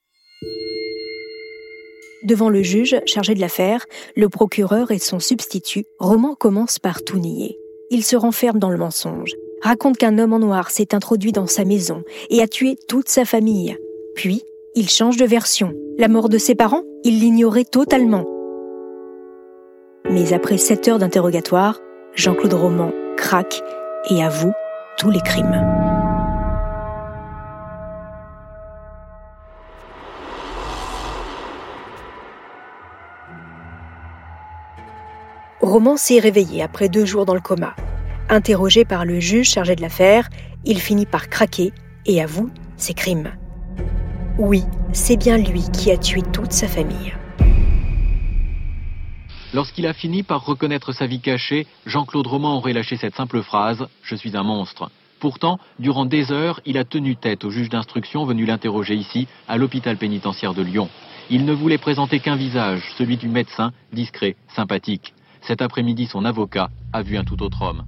Devant 2.23 2.49
le 2.49 2.63
juge 2.63 2.97
chargé 3.07 3.35
de 3.35 3.41
l'affaire, 3.41 3.87
le 4.15 4.29
procureur 4.29 4.93
et 4.93 4.99
son 4.99 5.19
substitut, 5.19 5.85
Roman 5.99 6.37
commence 6.37 6.79
par 6.79 7.03
tout 7.03 7.19
nier. 7.19 7.57
Il 7.91 8.05
se 8.05 8.17
renferme 8.17 8.59
dans 8.59 8.71
le 8.71 8.79
mensonge, 8.79 9.37
raconte 9.63 9.97
qu'un 9.97 10.19
homme 10.19 10.33
en 10.33 10.41
noir 10.41 10.71
s'est 10.71 10.95
introduit 10.95 11.33
dans 11.33 11.47
sa 11.47 11.65
maison 11.65 12.03
et 12.31 12.43
a 12.43 12.49
tué 12.49 12.77
toute 12.89 13.09
sa 13.09 13.25
famille. 13.25 13.77
Puis, 14.17 14.43
il 14.75 14.89
change 14.89 15.17
de 15.17 15.25
version. 15.25 15.73
La 15.97 16.09
mort 16.09 16.29
de 16.29 16.39
ses 16.39 16.55
parents, 16.55 16.83
il 17.05 17.21
l'ignorait 17.21 17.65
totalement. 17.65 18.25
Mais 20.11 20.33
après 20.33 20.59
sept 20.59 20.89
heures 20.89 20.99
d'interrogatoire, 20.99 21.81
Jean-Claude 22.15 22.55
Roman 22.55 22.91
craque 23.17 23.63
et 24.11 24.23
avoue 24.23 24.53
tous 24.99 25.11
les 25.11 25.21
crimes. 25.21 25.76
Roman 35.77 35.99
s'est 35.99 36.21
réveillé 36.21 36.63
après 36.63 36.89
deux 36.89 37.05
jours 37.05 37.27
dans 37.27 37.35
le 37.35 37.41
coma. 37.43 37.77
Interrogé 38.31 38.87
par 38.87 39.05
le 39.05 39.21
juge 39.21 39.51
chargé 39.51 39.77
de 39.77 39.83
l'affaire, 39.83 40.31
il 40.65 40.81
finit 40.81 41.05
par 41.05 41.29
craquer 41.29 41.71
et 42.07 42.23
avoue 42.23 42.49
ses 42.79 42.95
crimes. 42.95 43.31
Oui, 44.39 44.63
c'est 44.95 45.19
bien 45.19 45.37
lui 45.37 45.65
qui 45.75 45.91
a 45.91 45.99
tué 45.99 46.23
toute 46.33 46.53
sa 46.53 46.67
famille. 46.67 47.13
Lorsqu'il 49.53 49.87
a 49.87 49.93
fini 49.93 50.23
par 50.23 50.47
reconnaître 50.47 50.93
sa 50.93 51.07
vie 51.07 51.21
cachée, 51.21 51.67
Jean-Claude 51.85 52.27
Roman 52.27 52.57
aurait 52.57 52.73
lâché 52.73 52.97
cette 52.97 53.15
simple 53.15 53.43
phrase⁇ 53.43 53.83
Je 54.03 54.15
suis 54.15 54.35
un 54.35 54.45
monstre⁇ 54.45 54.85
Pourtant, 55.21 55.59
durant 55.79 56.07
des 56.07 56.33
heures, 56.33 56.63
il 56.65 56.79
a 56.79 56.85
tenu 56.85 57.17
tête 57.17 57.45
au 57.45 57.51
juge 57.51 57.69
d'instruction 57.69 58.25
venu 58.25 58.47
l'interroger 58.47 58.95
ici, 58.95 59.29
à 59.47 59.59
l'hôpital 59.59 59.99
pénitentiaire 59.99 60.55
de 60.55 60.63
Lyon. 60.63 60.89
Il 61.29 61.45
ne 61.45 61.53
voulait 61.53 61.77
présenter 61.77 62.19
qu'un 62.19 62.37
visage, 62.37 62.95
celui 62.97 63.19
du 63.19 63.29
médecin, 63.29 63.73
discret, 63.93 64.37
sympathique. 64.55 65.13
Cet 65.47 65.63
après-midi, 65.63 66.07
son 66.07 66.25
avocat 66.25 66.71
a 66.93 67.03
vu 67.03 67.17
un 67.17 67.25
tout 67.25 67.41
autre 67.43 67.63
homme. 67.63 67.85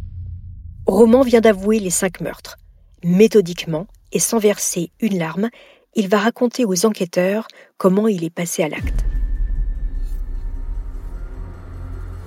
Roman 0.87 1.23
vient 1.23 1.41
d'avouer 1.41 1.81
les 1.81 1.91
cinq 1.91 2.21
meurtres. 2.21 2.57
Méthodiquement 3.03 3.87
et 4.13 4.21
sans 4.21 4.39
verser 4.39 4.91
une 5.01 5.19
larme, 5.19 5.49
il 5.97 6.09
va 6.09 6.19
raconter 6.19 6.65
aux 6.65 6.87
enquêteurs 6.87 7.49
comment 7.77 8.07
il 8.07 8.23
est 8.23 8.31
passé 8.31 8.63
à 8.63 8.69
l'acte. 8.69 9.05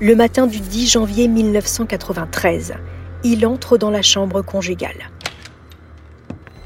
Le 0.02 0.16
matin 0.16 0.48
du 0.48 0.60
10 0.60 0.92
janvier 0.92 1.28
1993, 1.28 2.74
il 3.24 3.46
entre 3.46 3.78
dans 3.78 3.92
la 3.92 4.02
chambre 4.02 4.42
conjugale. 4.42 5.12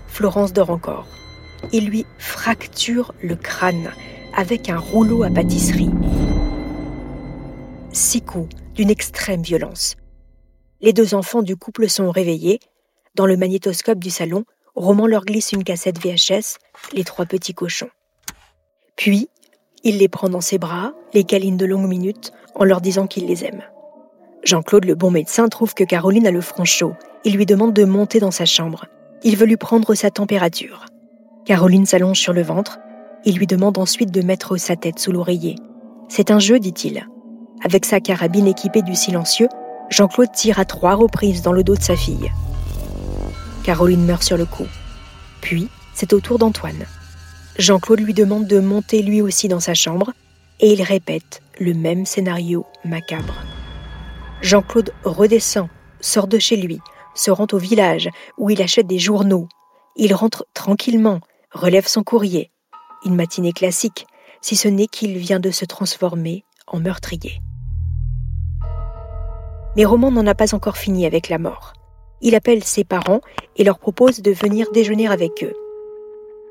Florence 0.08 0.54
dort 0.54 0.72
encore. 0.72 1.06
Il 1.72 1.88
lui 1.88 2.06
fracture 2.18 3.14
le 3.22 3.36
crâne 3.36 3.92
avec 4.36 4.70
un 4.70 4.78
rouleau 4.78 5.24
à 5.24 5.30
pâtisserie. 5.30 5.92
Six 7.96 8.24
coups 8.24 8.54
d'une 8.74 8.90
extrême 8.90 9.42
violence. 9.42 9.96
Les 10.82 10.92
deux 10.92 11.16
enfants 11.16 11.42
du 11.42 11.56
couple 11.56 11.88
sont 11.88 12.12
réveillés. 12.12 12.60
Dans 13.16 13.26
le 13.26 13.38
magnétoscope 13.38 14.00
du 14.00 14.10
salon, 14.10 14.44
Roman 14.76 15.08
leur 15.08 15.24
glisse 15.24 15.54
une 15.54 15.64
cassette 15.64 15.98
VHS, 15.98 16.58
Les 16.92 17.06
Trois 17.06 17.26
Petits 17.26 17.54
Cochons. 17.54 17.88
Puis, 18.98 19.30
il 19.86 19.98
les 20.00 20.10
prend 20.10 20.28
dans 20.28 20.42
ses 20.42 20.58
bras, 20.58 20.92
les 21.14 21.24
câline 21.24 21.56
de 21.56 21.66
longues 21.66 21.88
minutes, 21.88 22.34
en 22.54 22.66
leur 22.66 22.82
disant 22.82 23.08
qu'il 23.08 23.28
les 23.28 23.46
aime. 23.46 23.62
Jean-Claude, 24.44 24.84
le 24.84 24.96
bon 24.96 25.10
médecin, 25.10 25.48
trouve 25.48 25.74
que 25.74 25.86
Caroline 25.86 26.28
a 26.28 26.32
le 26.32 26.42
front 26.42 26.66
chaud. 26.66 26.96
Il 27.24 27.38
lui 27.38 27.46
demande 27.46 27.72
de 27.72 27.86
monter 27.86 28.20
dans 28.20 28.30
sa 28.30 28.46
chambre. 28.46 28.88
Il 29.24 29.38
veut 29.38 29.48
lui 29.48 29.56
prendre 29.56 29.96
sa 29.96 30.12
température. 30.12 30.86
Caroline 31.46 31.86
s'allonge 31.86 32.20
sur 32.20 32.34
le 32.34 32.44
ventre. 32.44 32.78
Il 33.24 33.38
lui 33.38 33.48
demande 33.48 33.78
ensuite 33.78 34.12
de 34.12 34.22
mettre 34.22 34.58
sa 34.58 34.76
tête 34.76 35.00
sous 35.00 35.14
l'oreiller. 35.14 35.56
C'est 36.10 36.30
un 36.30 36.40
jeu, 36.40 36.60
dit-il. 36.60 37.08
Avec 37.66 37.84
sa 37.86 38.00
carabine 38.00 38.46
équipée 38.46 38.84
du 38.84 38.94
silencieux, 38.94 39.50
Jean-Claude 39.90 40.32
tire 40.32 40.60
à 40.60 40.66
trois 40.66 40.94
reprises 40.94 41.42
dans 41.42 41.52
le 41.52 41.64
dos 41.64 41.74
de 41.74 41.82
sa 41.82 41.96
fille. 41.96 42.32
Caroline 43.64 44.06
meurt 44.06 44.22
sur 44.22 44.38
le 44.38 44.46
coup. 44.46 44.68
Puis, 45.42 45.68
c'est 45.96 46.14
au 46.14 46.20
tour 46.20 46.38
d'Antoine. 46.38 46.86
Jean-Claude 47.58 48.02
lui 48.02 48.14
demande 48.14 48.46
de 48.46 48.60
monter 48.60 49.02
lui 49.02 49.20
aussi 49.20 49.48
dans 49.48 49.60
sa 49.60 49.74
chambre 49.74 50.14
et 50.60 50.74
il 50.74 50.84
répète 50.84 51.42
le 51.60 51.74
même 51.74 52.06
scénario 52.06 52.68
macabre. 52.84 53.34
Jean-Claude 54.44 54.94
redescend, 55.04 55.68
sort 56.02 56.28
de 56.28 56.38
chez 56.38 56.58
lui, 56.58 56.80
se 57.16 57.32
rend 57.32 57.48
au 57.52 57.58
village 57.58 58.12
où 58.38 58.52
il 58.52 58.62
achète 58.62 58.86
des 58.86 59.00
journaux. 59.00 59.48
Il 59.96 60.14
rentre 60.14 60.46
tranquillement, 60.54 61.20
relève 61.52 61.88
son 61.88 62.04
courrier. 62.04 62.52
Une 63.06 63.16
matinée 63.16 63.54
classique, 63.54 64.06
si 64.40 64.56
ce 64.56 64.68
n'est 64.68 64.86
qu'il 64.86 65.18
vient 65.18 65.40
de 65.40 65.50
se 65.50 65.66
transformer 65.66 66.44
en 66.68 66.80
meurtrier. 66.80 67.42
Mais 69.76 69.86
Roman 69.86 70.12
n'en 70.12 70.28
a 70.28 70.36
pas 70.36 70.56
encore 70.56 70.78
fini 70.78 71.06
avec 71.06 71.30
la 71.30 71.38
mort. 71.38 71.74
Il 72.22 72.36
appelle 72.36 72.64
ses 72.64 72.84
parents 72.84 73.22
et 73.58 73.64
leur 73.64 73.78
propose 73.78 74.22
de 74.22 74.32
venir 74.32 74.72
déjeuner 74.72 75.08
avec 75.08 75.44
eux. 75.44 75.54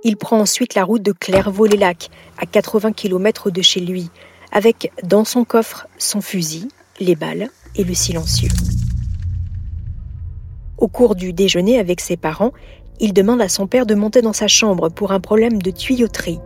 Il 0.03 0.17
prend 0.17 0.39
ensuite 0.39 0.75
la 0.75 0.85
route 0.85 1.03
de 1.03 1.13
Clairvaux-les-Lacs, 1.13 2.11
à 2.39 2.45
80 2.45 2.93
km 2.93 3.51
de 3.51 3.63
chez 3.63 3.81
lui, 3.81 4.11
avec 4.53 4.93
dans 5.03 5.25
son 5.25 5.45
coffre 5.45 5.87
son 5.97 6.21
fusil, 6.21 6.69
les 7.01 7.17
balles 7.17 7.49
et 7.75 7.85
le 7.85 7.95
silencieux. 7.95 8.51
Au 10.77 10.89
cours 10.89 11.15
du 11.15 11.33
déjeuner 11.33 11.79
avec 11.79 12.01
ses 12.01 12.19
parents, 12.19 12.53
il 13.01 13.15
demande 13.15 13.41
à 13.41 13.49
son 13.49 13.67
père 13.67 13.87
de 13.87 13.95
monter 13.95 14.21
dans 14.21 14.35
sa 14.35 14.49
chambre 14.49 14.91
pour 14.91 15.13
un 15.13 15.21
problème 15.21 15.63
de 15.63 15.71
tuyauterie. 15.71 16.41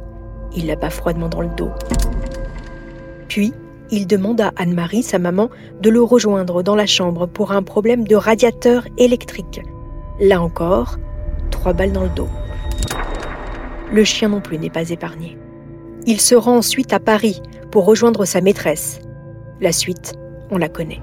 Il 0.55 0.67
la 0.67 0.77
bat 0.77 0.91
froidement 0.91 1.29
dans 1.29 1.43
le 1.43 1.49
dos. 1.49 1.71
Puis, 3.29 3.53
il 3.91 4.07
demande 4.07 4.41
à 4.41 4.53
Anne-Marie, 4.57 5.03
sa 5.03 5.19
maman, 5.19 5.51
de 5.81 5.91
le 5.91 6.03
rejoindre 6.03 6.63
dans 6.63 6.77
la 6.77 6.87
chambre 6.87 7.27
pour 7.27 7.53
un 7.53 7.63
problème 7.63 8.07
de 8.07 8.17
radiateur 8.17 8.87
électrique. 8.99 9.63
Là 10.21 10.41
encore, 10.41 10.99
trois 11.51 11.73
balles 11.73 11.93
dans 11.93 12.05
le 12.05 12.11
dos. 12.11 12.29
Le 13.93 14.05
chien 14.05 14.29
non 14.29 14.41
plus 14.41 14.59
n'est 14.59 14.71
pas 14.71 14.91
épargné. 14.91 15.39
Il 16.07 16.21
se 16.21 16.35
rend 16.35 16.57
ensuite 16.57 16.93
à 16.93 17.01
Paris 17.01 17.41
pour 17.71 17.85
rejoindre 17.85 18.25
sa 18.25 18.41
maîtresse. 18.41 19.01
La 19.61 19.73
suite, 19.73 20.15
on 20.51 20.59
la 20.59 20.69
connaît. 20.69 21.01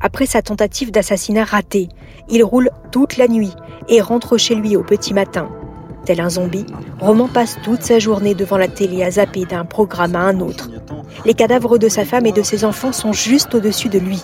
Après 0.00 0.26
sa 0.26 0.42
tentative 0.42 0.90
d'assassinat 0.90 1.44
ratée, 1.44 1.88
il 2.28 2.44
roule 2.44 2.70
toute 2.92 3.16
la 3.16 3.26
nuit 3.26 3.52
et 3.88 4.00
rentre 4.00 4.36
chez 4.36 4.54
lui 4.54 4.76
au 4.76 4.82
petit 4.82 5.12
matin, 5.12 5.48
Tel 6.04 6.20
un 6.20 6.30
zombie, 6.30 6.66
Roman 7.00 7.28
passe 7.28 7.58
toute 7.62 7.82
sa 7.82 7.98
journée 7.98 8.34
devant 8.34 8.56
la 8.56 8.68
télé 8.68 9.02
à 9.02 9.10
zapper 9.10 9.44
d'un 9.44 9.64
programme 9.64 10.16
à 10.16 10.20
un 10.20 10.40
autre. 10.40 10.70
Les 11.24 11.34
cadavres 11.34 11.78
de 11.78 11.88
sa 11.88 12.04
femme 12.04 12.26
et 12.26 12.32
de 12.32 12.42
ses 12.42 12.64
enfants 12.64 12.92
sont 12.92 13.12
juste 13.12 13.54
au-dessus 13.54 13.88
de 13.88 13.98
lui. 13.98 14.22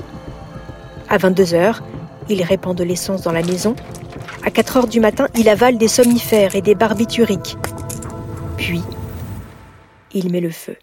À 1.08 1.18
22 1.18 1.54
heures, 1.54 1.82
il 2.28 2.42
répand 2.42 2.76
de 2.76 2.84
l'essence 2.84 3.22
dans 3.22 3.32
la 3.32 3.42
maison. 3.42 3.76
À 4.44 4.50
4 4.50 4.76
heures 4.76 4.86
du 4.86 5.00
matin, 5.00 5.26
il 5.38 5.48
avale 5.48 5.78
des 5.78 5.88
somnifères 5.88 6.54
et 6.54 6.62
des 6.62 6.74
barbituriques. 6.74 7.56
Puis, 8.56 8.82
il 10.12 10.30
met 10.30 10.40
le 10.40 10.50
feu. 10.50 10.76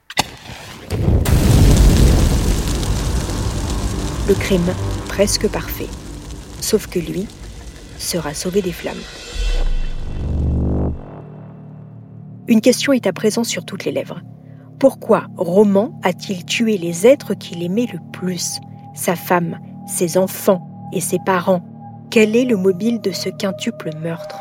Le 4.28 4.36
crime 4.36 4.74
presque 5.08 5.48
parfait. 5.48 5.88
Sauf 6.60 6.88
que 6.88 7.00
lui 7.00 7.28
sera 7.98 8.34
sauvé 8.34 8.62
des 8.62 8.72
flammes. 8.72 9.02
Une 12.52 12.60
question 12.60 12.92
est 12.92 13.08
à 13.08 13.14
présent 13.14 13.46
sur 13.46 13.64
toutes 13.64 13.86
les 13.86 13.94
lèvres. 13.94 14.20
Pourquoi 14.78 15.28
Roman 15.38 15.98
a-t-il 16.04 16.44
tué 16.44 16.78
les 16.78 17.08
êtres 17.08 17.34
qu'il 17.34 17.64
aimait 17.64 17.88
le 17.94 18.00
plus 18.12 18.60
Sa 18.94 19.16
femme, 19.16 19.58
ses 19.88 20.18
enfants 20.18 20.60
et 20.92 21.00
ses 21.00 21.20
parents? 21.26 21.64
Quel 22.12 22.36
est 22.36 22.44
le 22.44 22.58
mobile 22.58 23.00
de 23.00 23.12
ce 23.12 23.30
quintuple 23.30 23.92
meurtre? 24.04 24.36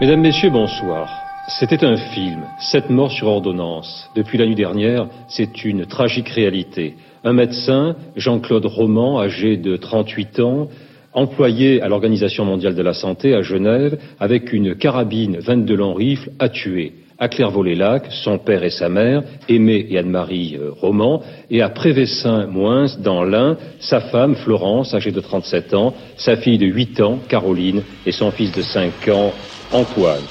Mesdames, 0.00 0.20
Messieurs, 0.20 0.50
bonsoir. 0.50 1.10
C'était 1.48 1.84
un 1.84 1.96
film, 1.96 2.44
Sept 2.60 2.90
morts 2.90 3.10
sur 3.10 3.26
ordonnance. 3.26 4.08
Depuis 4.14 4.38
la 4.38 4.46
nuit 4.46 4.54
dernière, 4.54 5.08
c'est 5.26 5.64
une 5.64 5.86
tragique 5.86 6.28
réalité. 6.28 6.94
Un 7.24 7.32
médecin, 7.32 7.96
Jean-Claude 8.14 8.66
Roman, 8.66 9.20
âgé 9.20 9.56
de 9.56 9.76
38 9.76 10.38
ans, 10.38 10.68
employé 11.12 11.82
à 11.82 11.88
l'Organisation 11.88 12.44
mondiale 12.44 12.76
de 12.76 12.82
la 12.82 12.94
santé 12.94 13.34
à 13.34 13.42
Genève, 13.42 13.98
avec 14.20 14.52
une 14.52 14.76
carabine 14.76 15.38
22 15.40 15.74
longs 15.74 15.94
rifles, 15.94 16.30
a 16.38 16.48
tué 16.48 16.99
à 17.20 17.28
Clairvaux-les-Lacs, 17.28 18.06
son 18.10 18.38
père 18.38 18.64
et 18.64 18.70
sa 18.70 18.88
mère, 18.88 19.22
Aimé 19.46 19.86
et 19.90 19.98
Anne-Marie 19.98 20.56
euh, 20.58 20.70
Roman, 20.72 21.22
et 21.50 21.60
à 21.60 21.68
Prévessin-Moins, 21.68 22.96
dans 22.98 23.22
l'Ain, 23.22 23.58
sa 23.78 24.00
femme, 24.00 24.34
Florence, 24.34 24.94
âgée 24.94 25.12
de 25.12 25.20
37 25.20 25.74
ans, 25.74 25.94
sa 26.16 26.38
fille 26.38 26.56
de 26.56 26.66
8 26.66 27.00
ans, 27.02 27.18
Caroline, 27.28 27.82
et 28.06 28.12
son 28.12 28.30
fils 28.30 28.50
de 28.52 28.62
5 28.62 29.08
ans, 29.08 29.32
Antoine. 29.70 30.24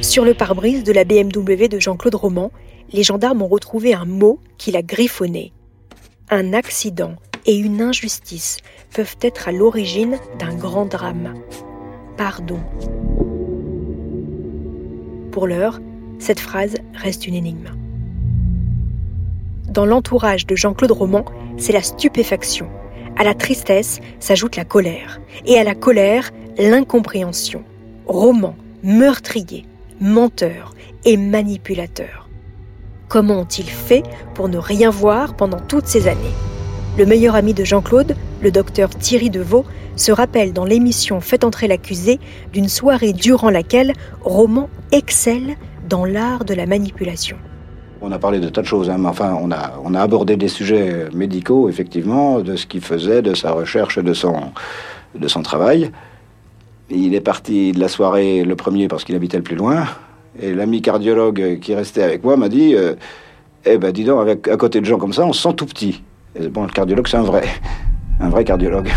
Sur 0.00 0.24
le 0.24 0.34
pare-brise 0.34 0.84
de 0.84 0.92
la 0.92 1.04
BMW 1.04 1.66
de 1.68 1.80
Jean-Claude 1.80 2.14
Roman, 2.14 2.52
les 2.92 3.02
gendarmes 3.02 3.42
ont 3.42 3.48
retrouvé 3.48 3.92
un 3.92 4.04
mot 4.04 4.38
qu'il 4.56 4.76
a 4.76 4.82
griffonné. 4.82 5.52
Un 6.30 6.52
accident 6.52 7.16
et 7.44 7.56
une 7.56 7.82
injustice 7.82 8.58
peuvent 8.94 9.16
être 9.20 9.48
à 9.48 9.52
l'origine 9.52 10.16
d'un 10.38 10.54
grand 10.54 10.86
drame. 10.86 11.34
Pardon. 12.16 12.60
Pour 15.34 15.48
l'heure, 15.48 15.80
cette 16.20 16.38
phrase 16.38 16.76
reste 16.94 17.26
une 17.26 17.34
énigme. 17.34 17.70
Dans 19.68 19.84
l'entourage 19.84 20.46
de 20.46 20.54
Jean-Claude 20.54 20.92
Roman, 20.92 21.24
c'est 21.56 21.72
la 21.72 21.82
stupéfaction. 21.82 22.68
À 23.16 23.24
la 23.24 23.34
tristesse 23.34 23.98
s'ajoute 24.20 24.54
la 24.54 24.64
colère. 24.64 25.20
Et 25.44 25.58
à 25.58 25.64
la 25.64 25.74
colère, 25.74 26.30
l'incompréhension. 26.56 27.64
Roman, 28.06 28.54
meurtrier, 28.84 29.66
menteur 30.00 30.72
et 31.04 31.16
manipulateur. 31.16 32.28
Comment 33.08 33.40
ont-ils 33.40 33.68
fait 33.68 34.04
pour 34.34 34.48
ne 34.48 34.58
rien 34.58 34.90
voir 34.90 35.34
pendant 35.34 35.58
toutes 35.58 35.88
ces 35.88 36.06
années? 36.06 36.20
Le 36.96 37.06
meilleur 37.06 37.34
ami 37.34 37.54
de 37.54 37.64
Jean-Claude, 37.64 38.14
le 38.44 38.50
docteur 38.50 38.90
Thierry 38.90 39.30
Deveau, 39.30 39.64
se 39.96 40.12
rappelle 40.12 40.52
dans 40.52 40.66
l'émission 40.66 41.20
Faites 41.20 41.44
entrer 41.44 41.66
l'accusé 41.66 42.20
d'une 42.52 42.68
soirée 42.68 43.14
durant 43.14 43.48
laquelle 43.48 43.94
Roman 44.22 44.68
excelle 44.92 45.56
dans 45.88 46.04
l'art 46.04 46.44
de 46.44 46.52
la 46.52 46.66
manipulation. 46.66 47.36
On 48.02 48.12
a 48.12 48.18
parlé 48.18 48.38
de 48.40 48.50
tas 48.50 48.60
de 48.60 48.66
choses, 48.66 48.90
hein, 48.90 49.02
enfin, 49.06 49.36
on 49.40 49.50
a, 49.50 50.00
abordé 50.00 50.36
des 50.36 50.48
sujets 50.48 51.06
médicaux, 51.14 51.70
effectivement, 51.70 52.40
de 52.40 52.54
ce 52.54 52.66
qu'il 52.66 52.82
faisait, 52.82 53.22
de 53.22 53.34
sa 53.34 53.52
recherche, 53.52 53.98
de 53.98 54.12
son, 54.12 54.34
de 55.14 55.26
son 55.26 55.42
travail. 55.42 55.90
Il 56.90 57.14
est 57.14 57.22
parti 57.22 57.72
de 57.72 57.80
la 57.80 57.88
soirée 57.88 58.44
le 58.44 58.56
premier 58.56 58.88
parce 58.88 59.04
qu'il 59.04 59.14
habitait 59.14 59.38
le 59.38 59.42
plus 59.42 59.56
loin. 59.56 59.86
Et 60.38 60.52
l'ami 60.52 60.82
cardiologue 60.82 61.60
qui 61.62 61.74
restait 61.74 62.02
avec 62.02 62.24
moi 62.24 62.36
m'a 62.36 62.50
dit 62.50 62.74
euh, 62.74 62.94
Eh 63.64 63.78
ben, 63.78 63.90
dis 63.90 64.04
donc, 64.04 64.28
à 64.28 64.56
côté 64.58 64.82
de 64.82 64.84
gens 64.84 64.98
comme 64.98 65.14
ça, 65.14 65.24
on 65.24 65.32
se 65.32 65.40
sent 65.40 65.54
tout 65.54 65.66
petit. 65.66 66.02
bon, 66.50 66.64
le 66.64 66.72
cardiologue, 66.72 67.08
c'est 67.08 67.16
un 67.16 67.22
vrai. 67.22 67.44
Un 68.24 68.30
vrai 68.30 68.42
cardiologue. 68.42 68.90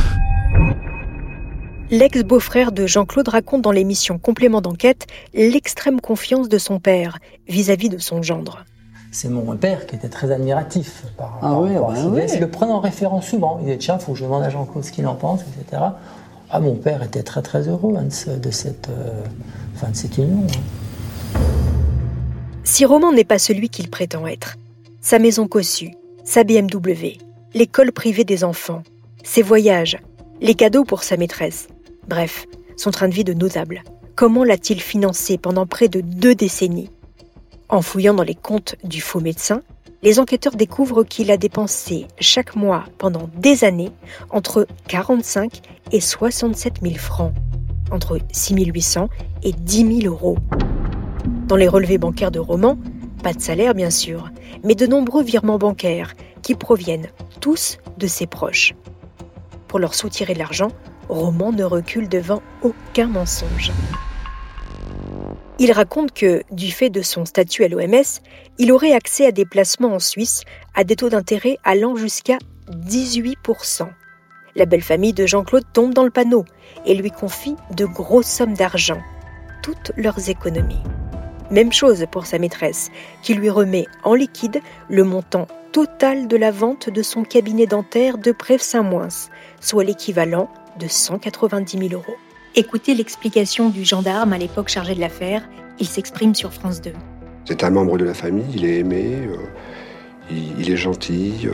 L'ex-beau-frère 1.91 2.71
de 2.71 2.87
Jean-Claude 2.87 3.27
raconte 3.27 3.61
dans 3.61 3.73
l'émission 3.73 4.17
Complément 4.19 4.61
d'enquête 4.61 5.05
l'extrême 5.33 5.99
confiance 5.99 6.47
de 6.47 6.57
son 6.57 6.79
père 6.79 7.19
vis-à-vis 7.49 7.89
de 7.89 7.97
son 7.97 8.21
gendre. 8.21 8.63
C'est 9.11 9.27
mon 9.27 9.53
père 9.57 9.85
qui 9.85 9.97
était 9.97 10.07
très 10.07 10.31
admiratif 10.31 11.03
par, 11.17 11.39
ah 11.41 11.59
oui, 11.59 11.71
Il 12.33 12.39
le 12.39 12.49
prenait 12.49 12.71
en 12.71 12.79
référence 12.79 13.27
souvent. 13.27 13.59
Il 13.61 13.67
dit 13.67 13.77
tiens, 13.77 13.97
il 13.99 14.01
faut 14.01 14.13
que 14.13 14.17
je 14.17 14.23
demande 14.23 14.43
à 14.43 14.49
Jean-Claude 14.49 14.85
ce 14.85 14.93
qu'il 14.93 15.05
en 15.07 15.15
pense, 15.15 15.41
etc. 15.41 15.83
Ah, 16.49 16.59
mon 16.61 16.75
père 16.75 17.03
était 17.03 17.23
très 17.23 17.41
très 17.41 17.67
heureux 17.67 17.95
hein, 17.97 18.05
de, 18.05 18.51
cette, 18.51 18.87
euh, 18.87 19.23
de 19.89 19.93
cette 19.95 20.17
union. 20.17 20.47
Hein. 21.35 21.39
Si 22.63 22.85
Roman 22.85 23.11
n'est 23.11 23.25
pas 23.25 23.39
celui 23.39 23.67
qu'il 23.67 23.89
prétend 23.89 24.25
être, 24.25 24.55
sa 25.01 25.19
maison 25.19 25.49
cossue, 25.49 25.91
sa 26.23 26.45
BMW, 26.45 27.17
l'école 27.53 27.91
privée 27.91 28.23
des 28.23 28.45
enfants, 28.45 28.83
ses 29.23 29.41
voyages, 29.41 29.97
les 30.41 30.55
cadeaux 30.55 30.83
pour 30.83 31.03
sa 31.03 31.17
maîtresse, 31.17 31.67
Bref, 32.07 32.45
son 32.77 32.91
train 32.91 33.09
de 33.09 33.13
vie 33.13 33.25
de 33.25 33.33
notable. 33.33 33.83
Comment 34.15 34.45
l'a-t-il 34.45 34.79
financé 34.79 35.37
pendant 35.37 35.65
près 35.65 35.89
de 35.89 35.99
deux 35.99 36.35
décennies? 36.35 36.89
En 37.67 37.81
fouillant 37.81 38.13
dans 38.13 38.23
les 38.23 38.33
comptes 38.33 38.75
du 38.85 39.01
faux 39.01 39.19
médecin, 39.19 39.61
les 40.03 40.19
enquêteurs 40.19 40.55
découvrent 40.55 41.03
qu'il 41.03 41.31
a 41.31 41.37
dépensé 41.37 42.07
chaque 42.21 42.55
mois 42.55 42.85
pendant 42.97 43.29
des 43.35 43.65
années 43.65 43.91
entre 44.29 44.67
45 44.87 45.61
et 45.91 45.99
67 45.99 46.75
000 46.81 46.95
francs, 46.95 47.33
entre 47.91 48.19
6 48.31 48.55
800 48.55 49.09
et 49.43 49.51
10 49.51 50.01
000 50.03 50.13
euros. 50.13 50.37
Dans 51.47 51.57
les 51.57 51.67
relevés 51.67 51.97
bancaires 51.97 52.31
de 52.31 52.39
Roman, 52.39 52.77
pas 53.21 53.33
de 53.33 53.41
salaire 53.41 53.73
bien 53.73 53.89
sûr, 53.89 54.29
mais 54.63 54.75
de 54.75 54.87
nombreux 54.87 55.23
virements 55.23 55.57
bancaires 55.57 56.13
qui 56.41 56.55
proviennent 56.55 57.09
tous 57.41 57.79
de 57.97 58.07
ses 58.07 58.27
proches. 58.27 58.73
Pour 59.67 59.79
leur 59.79 59.93
soutirer 59.93 60.33
l'argent, 60.33 60.69
Roman 61.09 61.51
ne 61.51 61.63
recule 61.63 62.09
devant 62.09 62.41
aucun 62.61 63.07
mensonge. 63.07 63.71
Il 65.59 65.71
raconte 65.71 66.11
que, 66.13 66.43
du 66.51 66.71
fait 66.71 66.89
de 66.89 67.01
son 67.01 67.25
statut 67.25 67.63
à 67.63 67.67
l'OMS, 67.67 68.21
il 68.59 68.71
aurait 68.71 68.93
accès 68.93 69.25
à 69.25 69.31
des 69.31 69.45
placements 69.45 69.95
en 69.95 69.99
Suisse 69.99 70.41
à 70.75 70.83
des 70.83 70.95
taux 70.95 71.09
d'intérêt 71.09 71.57
allant 71.63 71.95
jusqu'à 71.95 72.37
18%. 72.69 73.87
La 74.55 74.65
belle 74.65 74.83
famille 74.83 75.13
de 75.13 75.25
Jean-Claude 75.25 75.65
tombe 75.73 75.93
dans 75.93 76.03
le 76.03 76.11
panneau 76.11 76.45
et 76.85 76.95
lui 76.95 77.11
confie 77.11 77.55
de 77.75 77.85
grosses 77.85 78.27
sommes 78.27 78.53
d'argent, 78.53 79.01
toutes 79.63 79.91
leurs 79.97 80.29
économies. 80.29 80.81
Même 81.49 81.73
chose 81.73 82.05
pour 82.11 82.25
sa 82.25 82.39
maîtresse, 82.39 82.89
qui 83.23 83.33
lui 83.33 83.49
remet 83.49 83.85
en 84.03 84.13
liquide 84.13 84.61
le 84.89 85.03
montant 85.03 85.47
total 85.77 86.27
de 86.27 86.37
la 86.37 86.49
vente 86.49 86.89
de 86.89 87.03
son 87.03 87.23
cabinet 87.23 87.67
dentaire 87.67 88.17
de 88.17 88.31
Prèves-Saint-Moins, 88.31 89.29
soit 89.61 89.83
l'équivalent 89.83 90.49
de 90.79 90.87
190 90.87 91.77
000 91.89 91.93
euros. 91.93 92.17
Écoutez 92.55 92.95
l'explication 92.95 93.69
du 93.69 93.85
gendarme 93.85 94.33
à 94.33 94.39
l'époque 94.39 94.69
chargé 94.69 94.95
de 94.95 94.99
l'affaire. 94.99 95.47
Il 95.77 95.85
s'exprime 95.85 96.33
sur 96.33 96.51
France 96.51 96.81
2. 96.81 96.93
C'est 97.45 97.63
un 97.63 97.69
membre 97.69 97.99
de 97.99 98.05
la 98.05 98.15
famille, 98.15 98.47
il 98.55 98.65
est 98.65 98.79
aimé, 98.79 99.19
euh, 99.27 99.35
il, 100.31 100.67
est 100.67 100.77
gentil, 100.77 101.45
euh, 101.45 101.53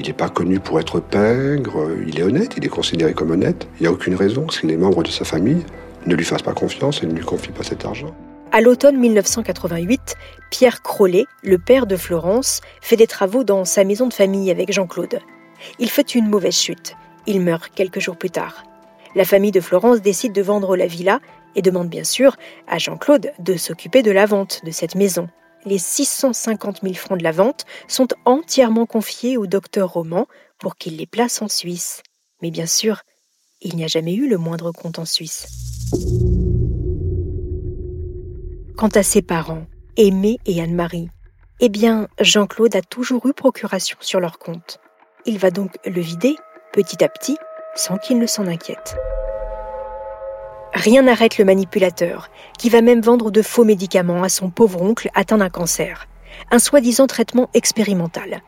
il 0.00 0.06
n'est 0.06 0.14
pas 0.14 0.30
connu 0.30 0.58
pour 0.58 0.80
être 0.80 0.98
pingre, 0.98 1.78
euh, 1.78 2.04
il 2.08 2.18
est 2.18 2.24
honnête, 2.24 2.54
il 2.56 2.64
est 2.64 2.68
considéré 2.68 3.14
comme 3.14 3.30
honnête. 3.30 3.68
Il 3.78 3.82
n'y 3.84 3.86
a 3.86 3.92
aucune 3.92 4.16
raison 4.16 4.46
que 4.46 4.66
les 4.66 4.76
membres 4.76 5.04
de 5.04 5.10
sa 5.10 5.24
famille 5.24 5.64
ne 6.06 6.16
lui 6.16 6.24
fassent 6.24 6.42
pas 6.42 6.54
confiance 6.54 7.04
et 7.04 7.06
ne 7.06 7.12
lui 7.12 7.24
confient 7.24 7.52
pas 7.52 7.62
cet 7.62 7.84
argent. 7.84 8.16
À 8.50 8.62
l'automne 8.62 8.96
1988, 8.96 10.16
Pierre 10.50 10.80
Crollet, 10.80 11.26
le 11.42 11.58
père 11.58 11.86
de 11.86 11.96
Florence, 11.96 12.62
fait 12.80 12.96
des 12.96 13.06
travaux 13.06 13.44
dans 13.44 13.66
sa 13.66 13.84
maison 13.84 14.06
de 14.06 14.14
famille 14.14 14.50
avec 14.50 14.72
Jean-Claude. 14.72 15.20
Il 15.78 15.90
fait 15.90 16.14
une 16.14 16.28
mauvaise 16.28 16.56
chute. 16.56 16.96
Il 17.26 17.42
meurt 17.42 17.70
quelques 17.74 18.00
jours 18.00 18.16
plus 18.16 18.30
tard. 18.30 18.64
La 19.14 19.26
famille 19.26 19.50
de 19.50 19.60
Florence 19.60 20.00
décide 20.00 20.32
de 20.32 20.40
vendre 20.40 20.76
la 20.76 20.86
villa 20.86 21.20
et 21.56 21.62
demande 21.62 21.90
bien 21.90 22.04
sûr 22.04 22.36
à 22.66 22.78
Jean-Claude 22.78 23.32
de 23.38 23.56
s'occuper 23.58 24.02
de 24.02 24.12
la 24.12 24.24
vente 24.24 24.64
de 24.64 24.70
cette 24.70 24.94
maison. 24.94 25.28
Les 25.66 25.78
650 25.78 26.80
000 26.82 26.94
francs 26.94 27.18
de 27.18 27.24
la 27.24 27.32
vente 27.32 27.66
sont 27.86 28.08
entièrement 28.24 28.86
confiés 28.86 29.36
au 29.36 29.46
docteur 29.46 29.92
Roman 29.92 30.26
pour 30.58 30.76
qu'il 30.76 30.96
les 30.96 31.06
place 31.06 31.42
en 31.42 31.48
Suisse. 31.48 32.02
Mais 32.40 32.50
bien 32.50 32.66
sûr, 32.66 33.02
il 33.60 33.76
n'y 33.76 33.84
a 33.84 33.88
jamais 33.88 34.14
eu 34.14 34.26
le 34.26 34.38
moindre 34.38 34.72
compte 34.72 34.98
en 34.98 35.04
Suisse. 35.04 35.48
Quant 38.78 38.86
à 38.94 39.02
ses 39.02 39.22
parents, 39.22 39.66
Aimé 39.96 40.38
et 40.46 40.62
Anne-Marie, 40.62 41.10
eh 41.58 41.68
bien, 41.68 42.06
Jean-Claude 42.20 42.76
a 42.76 42.80
toujours 42.80 43.26
eu 43.26 43.32
procuration 43.32 43.96
sur 43.98 44.20
leur 44.20 44.38
compte. 44.38 44.78
Il 45.26 45.36
va 45.36 45.50
donc 45.50 45.72
le 45.84 46.00
vider 46.00 46.36
petit 46.72 47.02
à 47.02 47.08
petit, 47.08 47.36
sans 47.74 47.96
qu'il 47.96 48.20
ne 48.20 48.26
s'en 48.28 48.46
inquiète. 48.46 48.96
Rien 50.74 51.02
n'arrête 51.02 51.38
le 51.38 51.44
manipulateur, 51.44 52.30
qui 52.56 52.70
va 52.70 52.80
même 52.80 53.00
vendre 53.00 53.32
de 53.32 53.42
faux 53.42 53.64
médicaments 53.64 54.22
à 54.22 54.28
son 54.28 54.48
pauvre 54.48 54.80
oncle 54.80 55.10
atteint 55.12 55.38
d'un 55.38 55.50
cancer. 55.50 56.06
Un 56.52 56.60
soi-disant 56.60 57.08
traitement 57.08 57.50
expérimental. 57.54 58.42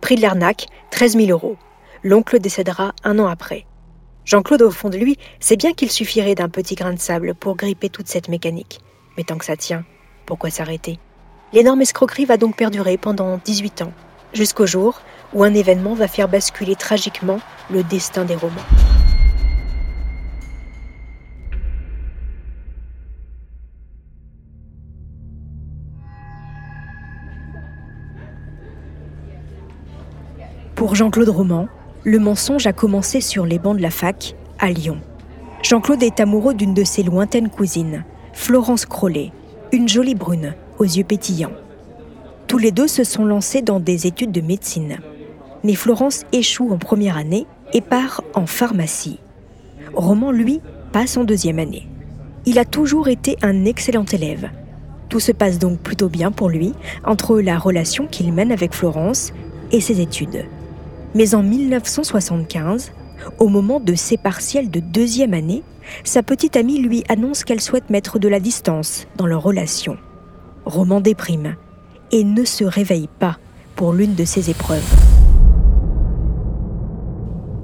Prix 0.00 0.14
de 0.14 0.22
l'arnaque, 0.22 0.66
13 0.92 1.16
000 1.16 1.30
euros. 1.30 1.56
L'oncle 2.04 2.38
décédera 2.38 2.94
un 3.02 3.18
an 3.18 3.26
après. 3.26 3.66
Jean-Claude, 4.24 4.62
au 4.62 4.70
fond 4.70 4.90
de 4.90 4.96
lui, 4.96 5.18
sait 5.40 5.56
bien 5.56 5.72
qu'il 5.72 5.90
suffirait 5.90 6.36
d'un 6.36 6.48
petit 6.48 6.76
grain 6.76 6.92
de 6.92 7.00
sable 7.00 7.34
pour 7.34 7.56
gripper 7.56 7.88
toute 7.88 8.06
cette 8.06 8.28
mécanique. 8.28 8.78
Mais 9.16 9.24
tant 9.24 9.38
que 9.38 9.44
ça 9.44 9.56
tient, 9.56 9.84
pourquoi 10.26 10.50
s'arrêter? 10.50 10.98
L'énorme 11.52 11.82
escroquerie 11.82 12.24
va 12.24 12.36
donc 12.36 12.56
perdurer 12.56 12.96
pendant 12.96 13.38
18 13.44 13.82
ans, 13.82 13.92
jusqu'au 14.32 14.66
jour 14.66 15.00
où 15.32 15.42
un 15.42 15.54
événement 15.54 15.94
va 15.94 16.08
faire 16.08 16.28
basculer 16.28 16.76
tragiquement 16.76 17.40
le 17.70 17.82
destin 17.82 18.24
des 18.24 18.36
romans. 18.36 18.54
Pour 30.80 30.94
Jean-Claude 30.94 31.28
Roman, 31.28 31.68
le 32.04 32.18
mensonge 32.18 32.66
a 32.66 32.72
commencé 32.72 33.20
sur 33.20 33.44
les 33.44 33.58
bancs 33.58 33.76
de 33.76 33.82
la 33.82 33.90
fac, 33.90 34.34
à 34.58 34.70
Lyon. 34.70 34.98
Jean-Claude 35.62 36.02
est 36.02 36.20
amoureux 36.20 36.54
d'une 36.54 36.72
de 36.72 36.84
ses 36.84 37.02
lointaines 37.02 37.50
cousines, 37.50 38.04
Florence 38.42 38.86
Crollet, 38.86 39.32
une 39.70 39.88
jolie 39.88 40.14
brune, 40.14 40.54
aux 40.78 40.84
yeux 40.84 41.04
pétillants. 41.04 41.52
Tous 42.48 42.56
les 42.58 42.72
deux 42.72 42.88
se 42.88 43.04
sont 43.04 43.26
lancés 43.26 43.60
dans 43.60 43.80
des 43.80 44.06
études 44.06 44.32
de 44.32 44.40
médecine 44.40 44.98
mais 45.62 45.74
Florence 45.74 46.24
échoue 46.32 46.72
en 46.72 46.78
première 46.78 47.18
année 47.18 47.46
et 47.74 47.82
part 47.82 48.22
en 48.34 48.46
pharmacie. 48.46 49.20
Roman, 49.94 50.32
lui, 50.32 50.60
passe 50.90 51.18
en 51.18 51.24
deuxième 51.24 51.58
année. 51.58 51.86
Il 52.46 52.58
a 52.58 52.64
toujours 52.64 53.08
été 53.08 53.36
un 53.42 53.66
excellent 53.66 54.06
élève. 54.10 54.48
Tout 55.10 55.20
se 55.20 55.32
passe 55.32 55.58
donc 55.58 55.78
plutôt 55.78 56.08
bien 56.08 56.32
pour 56.32 56.48
lui 56.48 56.72
entre 57.04 57.40
la 57.40 57.58
relation 57.58 58.06
qu'il 58.06 58.32
mène 58.32 58.52
avec 58.52 58.72
Florence 58.72 59.34
et 59.70 59.82
ses 59.82 60.00
études. 60.00 60.46
Mais 61.14 61.34
en 61.34 61.42
1975, 61.42 62.92
au 63.38 63.48
moment 63.48 63.80
de 63.80 63.94
ses 63.94 64.16
partiels 64.16 64.70
de 64.70 64.80
deuxième 64.80 65.34
année, 65.34 65.62
sa 66.04 66.22
petite 66.22 66.56
amie 66.56 66.78
lui 66.78 67.04
annonce 67.08 67.44
qu'elle 67.44 67.60
souhaite 67.60 67.90
mettre 67.90 68.18
de 68.18 68.28
la 68.28 68.40
distance 68.40 69.06
dans 69.16 69.26
leur 69.26 69.42
relation. 69.42 69.96
Roman 70.64 71.00
déprime 71.00 71.56
et 72.12 72.24
ne 72.24 72.44
se 72.44 72.64
réveille 72.64 73.08
pas 73.18 73.38
pour 73.76 73.92
l'une 73.92 74.14
de 74.14 74.24
ses 74.24 74.50
épreuves. 74.50 74.94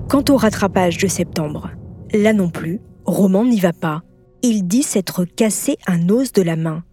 Quant 0.09 0.25
au 0.29 0.37
rattrapage 0.37 0.99
de 0.99 1.09
septembre, 1.09 1.71
là 2.15 2.33
non 2.33 2.49
plus, 2.49 2.81
Roman 3.05 3.45
n'y 3.45 3.61
va 3.61 3.73
pas. 3.73 4.03
Il 4.43 4.67
dit 4.67 4.83
s'être 4.83 5.25
cassé 5.25 5.77
un 5.87 6.09
os 6.09 6.33
de 6.33 6.43
la 6.43 6.57
main. 6.57 6.85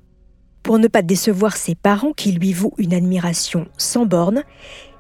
Pour 0.63 0.80
ne 0.80 0.88
pas 0.88 1.02
décevoir 1.02 1.58
ses 1.58 1.76
parents 1.76 2.13
qui 2.13 2.32
lui 2.32 2.54
vouent 2.54 2.74
une 2.78 2.93
admiration 2.93 3.67
sans 3.78 4.06
borne, 4.06 4.43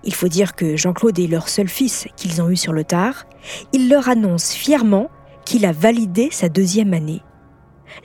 il 0.03 0.13
faut 0.13 0.27
dire 0.27 0.55
que 0.55 0.75
Jean-Claude 0.75 1.17
est 1.19 1.27
leur 1.27 1.49
seul 1.49 1.67
fils 1.67 2.07
qu'ils 2.17 2.41
ont 2.41 2.49
eu 2.49 2.57
sur 2.57 2.73
le 2.73 2.83
tard, 2.83 3.25
il 3.71 3.89
leur 3.89 4.09
annonce 4.09 4.51
fièrement 4.51 5.09
qu'il 5.45 5.65
a 5.65 5.71
validé 5.71 6.29
sa 6.31 6.49
deuxième 6.49 6.93
année. 6.93 7.21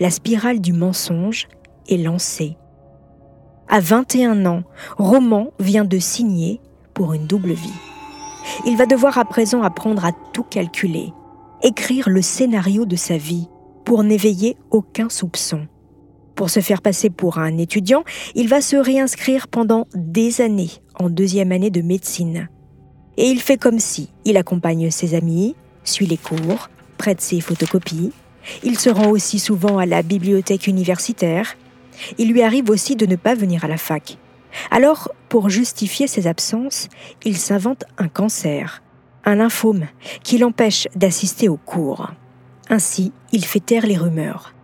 La 0.00 0.10
spirale 0.10 0.60
du 0.60 0.72
mensonge 0.72 1.48
est 1.88 1.96
lancée. 1.96 2.56
À 3.68 3.80
21 3.80 4.46
ans, 4.46 4.62
Roman 4.96 5.52
vient 5.60 5.84
de 5.84 5.98
signer 5.98 6.60
pour 6.94 7.12
une 7.12 7.26
double 7.26 7.52
vie. 7.52 7.72
Il 8.66 8.76
va 8.76 8.86
devoir 8.86 9.18
à 9.18 9.24
présent 9.24 9.62
apprendre 9.62 10.04
à 10.04 10.12
tout 10.32 10.42
calculer, 10.42 11.12
écrire 11.62 12.08
le 12.08 12.22
scénario 12.22 12.86
de 12.86 12.96
sa 12.96 13.16
vie 13.16 13.48
pour 13.84 14.04
n'éveiller 14.04 14.56
aucun 14.70 15.08
soupçon. 15.08 15.66
Pour 16.34 16.50
se 16.50 16.60
faire 16.60 16.82
passer 16.82 17.10
pour 17.10 17.38
un 17.38 17.58
étudiant, 17.58 18.04
il 18.34 18.48
va 18.48 18.60
se 18.60 18.76
réinscrire 18.76 19.48
pendant 19.48 19.86
des 19.94 20.40
années 20.40 20.70
en 20.98 21.10
deuxième 21.10 21.52
année 21.52 21.70
de 21.70 21.82
médecine. 21.82 22.48
Et 23.16 23.26
il 23.26 23.40
fait 23.40 23.56
comme 23.56 23.80
si 23.80 24.10
il 24.24 24.36
accompagne 24.36 24.90
ses 24.90 25.14
amis, 25.14 25.56
suit 25.84 26.06
les 26.06 26.16
cours, 26.16 26.68
prête 26.98 27.22
ses 27.22 27.40
photocopies. 27.40 28.12
Il 28.62 28.78
se 28.78 28.90
rend 28.90 29.08
aussi 29.08 29.38
souvent 29.38 29.78
à 29.78 29.86
la 29.86 30.02
bibliothèque 30.02 30.66
universitaire. 30.66 31.56
Il 32.18 32.30
lui 32.32 32.42
arrive 32.42 32.68
aussi 32.68 32.96
de 32.96 33.06
ne 33.06 33.16
pas 33.16 33.34
venir 33.34 33.64
à 33.64 33.68
la 33.68 33.78
fac. 33.78 34.18
Alors, 34.70 35.10
pour 35.28 35.48
justifier 35.48 36.06
ses 36.06 36.26
absences, 36.26 36.88
il 37.24 37.36
s'invente 37.36 37.84
un 37.98 38.08
cancer, 38.08 38.82
un 39.24 39.36
lymphome, 39.36 39.86
qui 40.22 40.38
l'empêche 40.38 40.88
d'assister 40.94 41.48
aux 41.48 41.56
cours. 41.56 42.10
Ainsi, 42.68 43.12
il 43.32 43.44
fait 43.44 43.60
taire 43.60 43.86
les 43.86 43.96
rumeurs. 43.96 44.54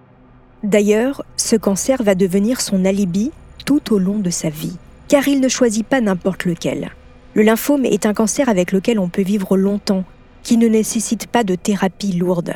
D'ailleurs, 0.62 1.24
ce 1.36 1.56
cancer 1.56 2.02
va 2.02 2.14
devenir 2.14 2.60
son 2.60 2.84
alibi 2.84 3.30
tout 3.66 3.92
au 3.92 3.98
long 3.98 4.18
de 4.18 4.30
sa 4.30 4.48
vie, 4.48 4.76
car 5.08 5.28
il 5.28 5.40
ne 5.40 5.48
choisit 5.48 5.86
pas 5.86 6.00
n'importe 6.00 6.44
lequel. 6.44 6.90
Le 7.34 7.42
lymphome 7.42 7.84
est 7.84 8.06
un 8.06 8.14
cancer 8.14 8.48
avec 8.48 8.72
lequel 8.72 8.98
on 8.98 9.08
peut 9.08 9.22
vivre 9.22 9.56
longtemps 9.56 10.04
qui 10.44 10.58
ne 10.58 10.68
nécessite 10.68 11.26
pas 11.26 11.42
de 11.42 11.56
thérapie 11.56 12.12
lourde. 12.12 12.52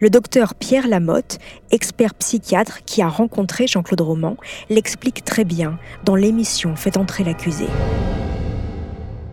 Le 0.00 0.10
docteur 0.10 0.54
Pierre 0.54 0.88
Lamotte, 0.88 1.38
expert 1.70 2.14
psychiatre 2.14 2.80
qui 2.84 3.02
a 3.02 3.08
rencontré 3.08 3.66
Jean-Claude 3.66 4.00
Roman, 4.00 4.36
l'explique 4.68 5.24
très 5.24 5.44
bien 5.44 5.78
dans 6.04 6.16
l'émission 6.16 6.74
Faites 6.74 6.96
entrer 6.96 7.22
l'accusé. 7.22 7.66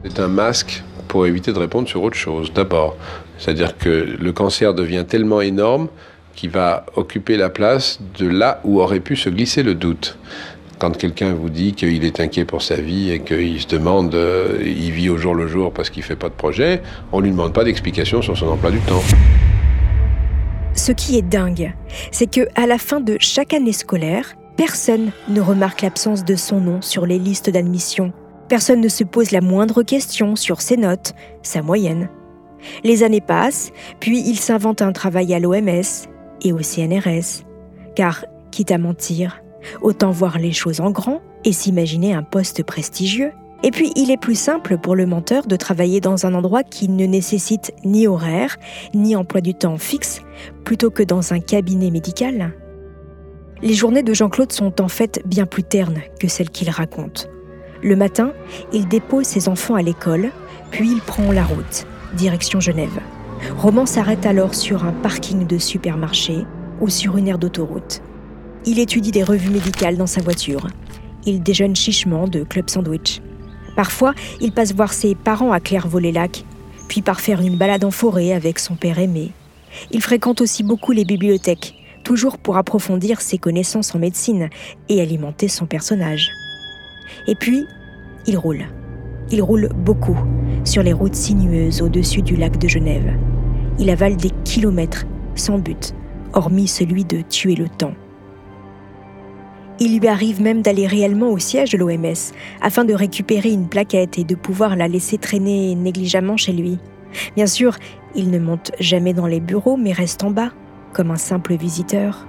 C'est 0.04 0.20
un 0.20 0.28
masque 0.28 0.84
pour 1.08 1.26
éviter 1.26 1.54
de 1.54 1.60
répondre 1.60 1.88
sur 1.88 2.04
autre 2.04 2.18
chose, 2.18 2.54
d'abord. 2.54 2.96
C'est-à-dire 3.40 3.78
que 3.78 4.18
le 4.20 4.32
cancer 4.32 4.74
devient 4.74 5.06
tellement 5.08 5.42
énorme 5.42 5.88
qu'il 6.36 6.52
va 6.52 6.86
occuper 6.96 7.36
la 7.36 7.50
place 7.50 8.00
de 8.20 8.28
là 8.28 8.62
où 8.64 8.80
aurait 8.80 9.00
pu 9.00 9.16
se 9.16 9.30
glisser 9.30 9.64
le 9.64 9.74
doute. 9.74 10.18
Quand 10.80 10.96
quelqu'un 10.96 11.34
vous 11.34 11.50
dit 11.50 11.74
qu'il 11.74 12.06
est 12.06 12.20
inquiet 12.20 12.46
pour 12.46 12.62
sa 12.62 12.76
vie 12.76 13.12
et 13.12 13.20
qu'il 13.20 13.60
se 13.60 13.68
demande, 13.68 14.14
euh, 14.14 14.62
il 14.64 14.92
vit 14.92 15.10
au 15.10 15.18
jour 15.18 15.34
le 15.34 15.48
jour 15.48 15.74
parce 15.74 15.90
qu'il 15.90 16.04
fait 16.04 16.16
pas 16.16 16.30
de 16.30 16.36
projet, 16.36 16.84
on 17.12 17.20
lui 17.20 17.32
demande 17.32 17.52
pas 17.52 17.64
d'explication 17.64 18.22
sur 18.22 18.38
son 18.38 18.48
emploi 18.48 18.70
du 18.70 18.80
temps. 18.82 19.02
Ce 20.76 20.92
qui 20.92 21.18
est 21.18 21.24
dingue, 21.24 21.74
c'est 22.12 22.30
que 22.30 22.42
à 22.54 22.68
la 22.68 22.78
fin 22.78 23.00
de 23.00 23.18
chaque 23.20 23.56
année 23.56 23.74
scolaire, 23.74 24.36
personne 24.56 25.12
ne 25.30 25.42
remarque 25.42 25.82
l'absence 25.82 26.24
de 26.24 26.36
son 26.36 26.60
nom 26.60 26.82
sur 26.84 27.08
les 27.08 27.18
listes 27.18 27.50
d'admission. 27.50 28.14
Personne 28.48 28.80
ne 28.80 28.88
se 28.88 29.04
pose 29.04 29.32
la 29.32 29.42
moindre 29.42 29.82
question 29.82 30.36
sur 30.36 30.62
ses 30.62 30.78
notes, 30.78 31.14
sa 31.42 31.64
moyenne. 31.64 32.08
Les 32.84 33.02
années 33.02 33.22
passent, 33.22 33.72
puis 34.00 34.20
il 34.20 34.38
s'invente 34.38 34.84
un 34.84 34.92
travail 34.92 35.34
à 35.34 35.40
l'OMS 35.40 36.08
et 36.44 36.54
au 36.54 36.60
CNRS. 36.60 37.44
Car, 37.96 38.26
quitte 38.52 38.72
à 38.72 38.78
mentir, 38.78 39.42
Autant 39.82 40.12
voir 40.12 40.38
les 40.38 40.52
choses 40.52 40.82
en 40.82 40.92
grand 40.92 41.22
et 41.46 41.52
s'imaginer 41.52 42.14
un 42.14 42.24
poste 42.24 42.64
prestigieux. 42.64 43.32
Et 43.64 43.72
puis, 43.72 43.92
il 43.96 44.12
est 44.12 44.18
plus 44.18 44.36
simple 44.36 44.78
pour 44.78 44.96
le 44.96 45.06
menteur 45.06 45.48
de 45.48 45.56
travailler 45.56 46.00
dans 46.00 46.26
un 46.26 46.34
endroit 46.36 46.64
qui 46.64 46.90
ne 46.90 47.06
nécessite 47.06 47.74
ni 47.84 48.08
horaire, 48.08 48.58
ni 48.94 49.16
emploi 49.16 49.42
du 49.42 49.56
temps 49.56 49.78
fixe, 49.78 50.22
plutôt 50.64 50.92
que 50.92 51.04
dans 51.04 51.34
un 51.34 51.40
cabinet 51.40 51.90
médical. 51.90 52.54
Les 53.64 53.74
journées 53.74 54.04
de 54.04 54.14
Jean-Claude 54.14 54.52
sont 54.52 54.80
en 54.82 54.88
fait 54.88 55.22
bien 55.26 55.48
plus 55.48 55.64
ternes 55.64 56.02
que 56.20 56.28
celles 56.28 56.52
qu'il 56.52 56.70
raconte. 56.70 57.28
Le 57.82 57.96
matin, 57.96 58.34
il 58.74 58.88
dépose 58.88 59.26
ses 59.26 59.50
enfants 59.50 59.76
à 59.76 59.82
l'école, 59.82 60.30
puis 60.70 60.92
il 60.92 61.02
prend 61.02 61.32
la 61.32 61.44
route, 61.44 61.88
direction 62.16 62.60
Genève. 62.60 63.00
Roman 63.58 63.86
s'arrête 63.86 64.26
alors 64.26 64.54
sur 64.54 64.86
un 64.86 64.92
parking 64.92 65.48
de 65.48 65.58
supermarché 65.58 66.46
ou 66.82 66.90
sur 66.90 67.18
une 67.18 67.28
aire 67.28 67.40
d'autoroute. 67.40 68.02
Il 68.70 68.80
étudie 68.80 69.12
des 69.12 69.24
revues 69.24 69.50
médicales 69.50 69.96
dans 69.96 70.08
sa 70.08 70.22
voiture. 70.22 70.68
Il 71.26 71.42
déjeune 71.42 71.74
chichement 71.74 72.28
de 72.28 72.44
club 72.44 72.70
sandwich. 72.70 73.22
Parfois, 73.78 74.14
il 74.42 74.52
passe 74.52 74.76
voir 74.76 74.92
ses 74.92 75.16
parents 75.16 75.54
à 75.54 75.62
Clairvaux-les-Lacs, 75.62 76.44
puis 76.90 77.02
par 77.02 77.22
faire 77.22 77.40
une 77.40 77.58
balade 77.58 77.86
en 77.86 77.92
forêt 77.92 78.34
avec 78.34 78.60
son 78.60 78.76
père 78.76 79.00
aimé. 79.00 79.32
Il 79.92 80.02
fréquente 80.02 80.42
aussi 80.42 80.64
beaucoup 80.64 80.92
les 80.92 81.06
bibliothèques, 81.06 81.76
toujours 82.04 82.38
pour 82.38 82.58
approfondir 82.58 83.22
ses 83.22 83.38
connaissances 83.38 83.96
en 83.96 84.00
médecine 84.00 84.50
et 84.90 85.00
alimenter 85.00 85.48
son 85.48 85.66
personnage. 85.66 86.30
Et 87.26 87.36
puis, 87.36 87.66
il 88.26 88.38
roule. 88.38 88.66
Il 89.32 89.42
roule 89.42 89.70
beaucoup 89.78 90.18
sur 90.66 90.84
les 90.84 90.92
routes 90.92 91.16
sinueuses 91.16 91.82
au-dessus 91.82 92.22
du 92.22 92.36
lac 92.36 92.58
de 92.58 92.68
Genève. 92.68 93.18
Il 93.80 93.90
avale 93.90 94.18
des 94.18 94.32
kilomètres 94.44 95.06
sans 95.36 95.58
but, 95.58 95.94
hormis 96.34 96.68
celui 96.68 97.06
de 97.06 97.22
tuer 97.22 97.56
le 97.56 97.70
temps. 97.70 97.94
Il 99.80 100.00
lui 100.00 100.08
arrive 100.08 100.42
même 100.42 100.64
d'aller 100.64 100.88
réellement 100.88 101.30
au 101.30 101.38
siège 101.38 101.72
de 101.72 101.78
l'OMS 101.78 102.34
afin 102.62 102.84
de 102.84 102.94
récupérer 102.94 103.52
une 103.52 103.68
plaquette 103.68 104.18
et 104.18 104.24
de 104.24 104.34
pouvoir 104.36 104.76
la 104.76 104.88
laisser 104.88 105.18
traîner 105.18 105.76
négligemment 105.76 106.38
chez 106.38 106.52
lui. 106.52 106.80
Bien 107.36 107.46
sûr, 107.46 107.76
il 108.16 108.32
ne 108.32 108.40
monte 108.40 108.72
jamais 108.80 109.14
dans 109.14 109.28
les 109.28 109.40
bureaux 109.40 109.78
mais 109.78 109.94
reste 109.94 110.24
en 110.24 110.32
bas, 110.32 110.52
comme 110.94 111.12
un 111.12 111.18
simple 111.18 111.56
visiteur. 111.56 112.26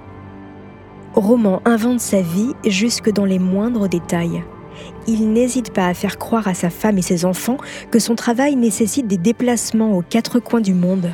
Roman 1.15 1.61
invente 1.65 2.01
sa 2.01 2.21
vie 2.21 2.53
jusque 2.65 3.11
dans 3.11 3.25
les 3.25 3.39
moindres 3.39 3.89
détails. 3.89 4.43
Il 5.07 5.33
n'hésite 5.33 5.73
pas 5.73 5.87
à 5.87 5.95
faire 5.95 6.19
croire 6.19 6.47
à 6.47 6.53
sa 6.53 6.69
femme 6.69 6.99
et 6.99 7.01
ses 7.01 7.25
enfants 7.25 7.57
que 7.89 7.97
son 7.97 8.13
travail 8.13 8.55
nécessite 8.55 9.07
des 9.07 9.17
déplacements 9.17 9.97
aux 9.97 10.03
quatre 10.03 10.39
coins 10.39 10.61
du 10.61 10.75
monde. 10.75 11.11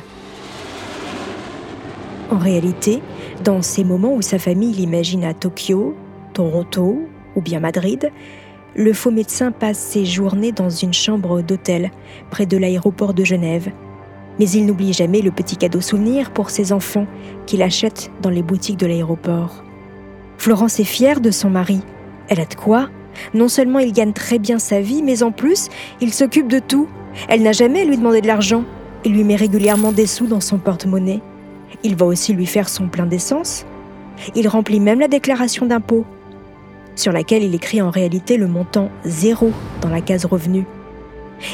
En 2.30 2.38
réalité, 2.38 3.00
dans 3.42 3.62
ces 3.62 3.84
moments 3.84 4.14
où 4.14 4.20
sa 4.20 4.38
famille 4.38 4.72
l'imagine 4.72 5.24
à 5.24 5.32
Tokyo, 5.32 5.96
Toronto 6.36 7.00
ou 7.34 7.40
bien 7.40 7.60
Madrid, 7.60 8.12
le 8.74 8.92
faux 8.92 9.10
médecin 9.10 9.52
passe 9.52 9.78
ses 9.78 10.04
journées 10.04 10.52
dans 10.52 10.68
une 10.68 10.92
chambre 10.92 11.40
d'hôtel 11.40 11.90
près 12.30 12.44
de 12.44 12.58
l'aéroport 12.58 13.14
de 13.14 13.24
Genève. 13.24 13.72
Mais 14.38 14.50
il 14.50 14.66
n'oublie 14.66 14.92
jamais 14.92 15.22
le 15.22 15.30
petit 15.30 15.56
cadeau 15.56 15.80
souvenir 15.80 16.30
pour 16.30 16.50
ses 16.50 16.74
enfants 16.74 17.06
qu'il 17.46 17.62
achète 17.62 18.10
dans 18.20 18.28
les 18.28 18.42
boutiques 18.42 18.76
de 18.76 18.84
l'aéroport. 18.84 19.64
Florence 20.36 20.78
est 20.78 20.84
fière 20.84 21.20
de 21.20 21.30
son 21.30 21.48
mari. 21.48 21.80
Elle 22.28 22.40
a 22.40 22.44
de 22.44 22.54
quoi? 22.54 22.90
Non 23.32 23.48
seulement 23.48 23.78
il 23.78 23.94
gagne 23.94 24.12
très 24.12 24.38
bien 24.38 24.58
sa 24.58 24.82
vie, 24.82 25.02
mais 25.02 25.22
en 25.22 25.32
plus, 25.32 25.70
il 26.02 26.12
s'occupe 26.12 26.48
de 26.48 26.58
tout. 26.58 26.86
Elle 27.30 27.42
n'a 27.42 27.52
jamais 27.52 27.80
à 27.80 27.84
lui 27.86 27.96
demander 27.96 28.20
de 28.20 28.26
l'argent. 28.26 28.64
Il 29.06 29.14
lui 29.14 29.24
met 29.24 29.36
régulièrement 29.36 29.92
des 29.92 30.06
sous 30.06 30.26
dans 30.26 30.42
son 30.42 30.58
porte-monnaie. 30.58 31.20
Il 31.82 31.96
va 31.96 32.04
aussi 32.04 32.34
lui 32.34 32.44
faire 32.44 32.68
son 32.68 32.88
plein 32.88 33.06
d'essence. 33.06 33.64
Il 34.34 34.48
remplit 34.48 34.80
même 34.80 35.00
la 35.00 35.08
déclaration 35.08 35.64
d'impôt 35.64 36.04
sur 36.96 37.12
laquelle 37.12 37.44
il 37.44 37.54
écrit 37.54 37.80
en 37.80 37.90
réalité 37.90 38.36
le 38.36 38.48
montant 38.48 38.90
zéro 39.04 39.52
dans 39.80 39.88
la 39.88 40.00
case 40.00 40.24
revenu. 40.24 40.64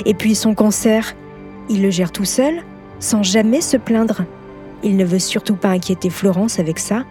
Et 0.07 0.15
puis 0.15 0.35
son 0.35 0.55
cancer, 0.55 1.15
il 1.69 1.83
le 1.83 1.91
gère 1.91 2.13
tout 2.13 2.25
seul, 2.25 2.63
sans 3.01 3.23
jamais 3.23 3.61
se 3.61 3.77
plaindre. 3.77 4.23
Il 4.83 4.97
ne 4.97 5.05
veut 5.05 5.19
surtout 5.19 5.57
pas 5.57 5.69
inquiéter 5.69 6.09
Florence 6.09 6.59
avec 6.59 6.79
ça. 6.79 7.05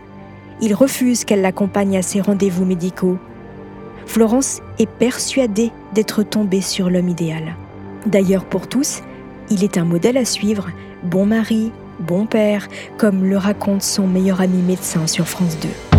Il 0.62 0.74
refuse 0.74 1.26
qu'elle 1.26 1.42
l'accompagne 1.42 1.98
à 1.98 2.02
ses 2.02 2.22
rendez-vous 2.22 2.66
médicaux. 2.66 3.18
Florence 4.06 4.62
est 4.80 4.90
persuadée 4.90 5.72
d'être 5.94 6.24
tombée 6.24 6.62
sur 6.62 6.90
l'homme 6.90 7.10
idéal. 7.10 7.56
D'ailleurs, 8.06 8.46
pour 8.46 8.68
tous, 8.68 9.02
il 9.50 9.64
est 9.64 9.78
un 9.78 9.86
modèle 9.86 10.18
à 10.18 10.26
suivre, 10.26 10.70
bon 11.04 11.26
mari, 11.26 11.72
bon 12.00 12.26
père, 12.26 12.68
comme 12.98 13.26
le 13.26 13.38
raconte 13.38 13.84
son 13.84 14.08
meilleur 14.08 14.42
ami 14.42 14.62
médecin 14.62 15.08
sur 15.08 15.28
France 15.28 15.58
2. 15.62 15.91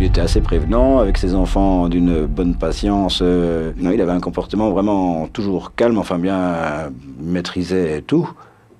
Il 0.00 0.06
était 0.06 0.22
assez 0.22 0.40
prévenant 0.40 0.98
avec 0.98 1.18
ses 1.18 1.34
enfants 1.34 1.90
d'une 1.90 2.24
bonne 2.24 2.54
patience. 2.54 3.20
Euh, 3.22 3.72
non, 3.76 3.90
il 3.90 4.00
avait 4.00 4.12
un 4.12 4.20
comportement 4.20 4.70
vraiment 4.70 5.28
toujours 5.28 5.74
calme, 5.74 5.98
enfin 5.98 6.18
bien 6.18 6.90
maîtrisait 7.20 8.00
tout. 8.00 8.26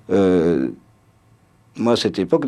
Euh, 0.09 0.69
moi, 1.77 1.93
à 1.93 1.95
cette 1.95 2.17
époque, 2.17 2.47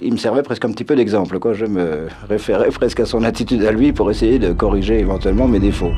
il 0.00 0.12
me 0.12 0.16
servait 0.16 0.42
presque 0.42 0.64
un 0.64 0.72
petit 0.72 0.82
peu 0.82 0.96
d'exemple. 0.96 1.38
Quoi. 1.38 1.52
Je 1.52 1.66
me 1.66 2.08
référais 2.28 2.70
presque 2.70 2.98
à 2.98 3.06
son 3.06 3.22
attitude 3.22 3.62
à 3.62 3.70
lui 3.70 3.92
pour 3.92 4.10
essayer 4.10 4.40
de 4.40 4.52
corriger 4.52 4.98
éventuellement 4.98 5.46
mes 5.46 5.60
défauts. 5.60 5.92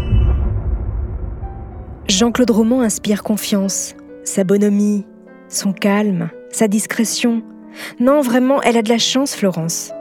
Jean-Claude 2.06 2.50
Roman 2.50 2.82
inspire 2.82 3.22
confiance, 3.22 3.94
sa 4.24 4.44
bonhomie, 4.44 5.06
son 5.48 5.72
calme, 5.72 6.28
sa 6.50 6.68
discrétion. 6.68 7.42
Non, 7.98 8.20
vraiment, 8.20 8.60
elle 8.60 8.76
a 8.76 8.82
de 8.82 8.90
la 8.90 8.98
chance, 8.98 9.34
Florence. 9.34 9.92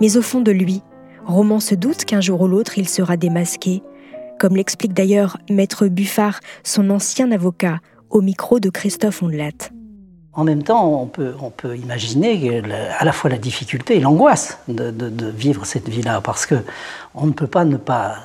Mais 0.00 0.16
au 0.16 0.22
fond 0.22 0.40
de 0.40 0.52
lui, 0.52 0.82
Roman 1.26 1.60
se 1.60 1.74
doute 1.74 2.04
qu'un 2.04 2.20
jour 2.20 2.40
ou 2.42 2.48
l'autre 2.48 2.78
il 2.78 2.88
sera 2.88 3.16
démasqué, 3.16 3.82
comme 4.38 4.56
l'explique 4.56 4.92
d'ailleurs 4.92 5.38
Maître 5.50 5.86
Buffard, 5.86 6.40
son 6.62 6.90
ancien 6.90 7.30
avocat, 7.32 7.78
au 8.10 8.20
micro 8.20 8.60
de 8.60 8.70
Christophe 8.70 9.22
Ondelat. 9.22 9.70
En 10.36 10.42
même 10.42 10.64
temps, 10.64 11.00
on 11.00 11.06
peut, 11.06 11.32
on 11.40 11.50
peut 11.50 11.76
imaginer 11.76 12.60
à 12.98 13.04
la 13.04 13.12
fois 13.12 13.30
la 13.30 13.38
difficulté 13.38 13.96
et 13.96 14.00
l'angoisse 14.00 14.58
de, 14.66 15.30
vivre 15.30 15.64
cette 15.64 15.88
vie-là, 15.88 16.20
parce 16.20 16.44
que 16.44 16.56
on 17.14 17.26
ne 17.26 17.32
peut 17.32 17.46
pas 17.46 17.64
ne 17.64 17.76
pas 17.76 18.16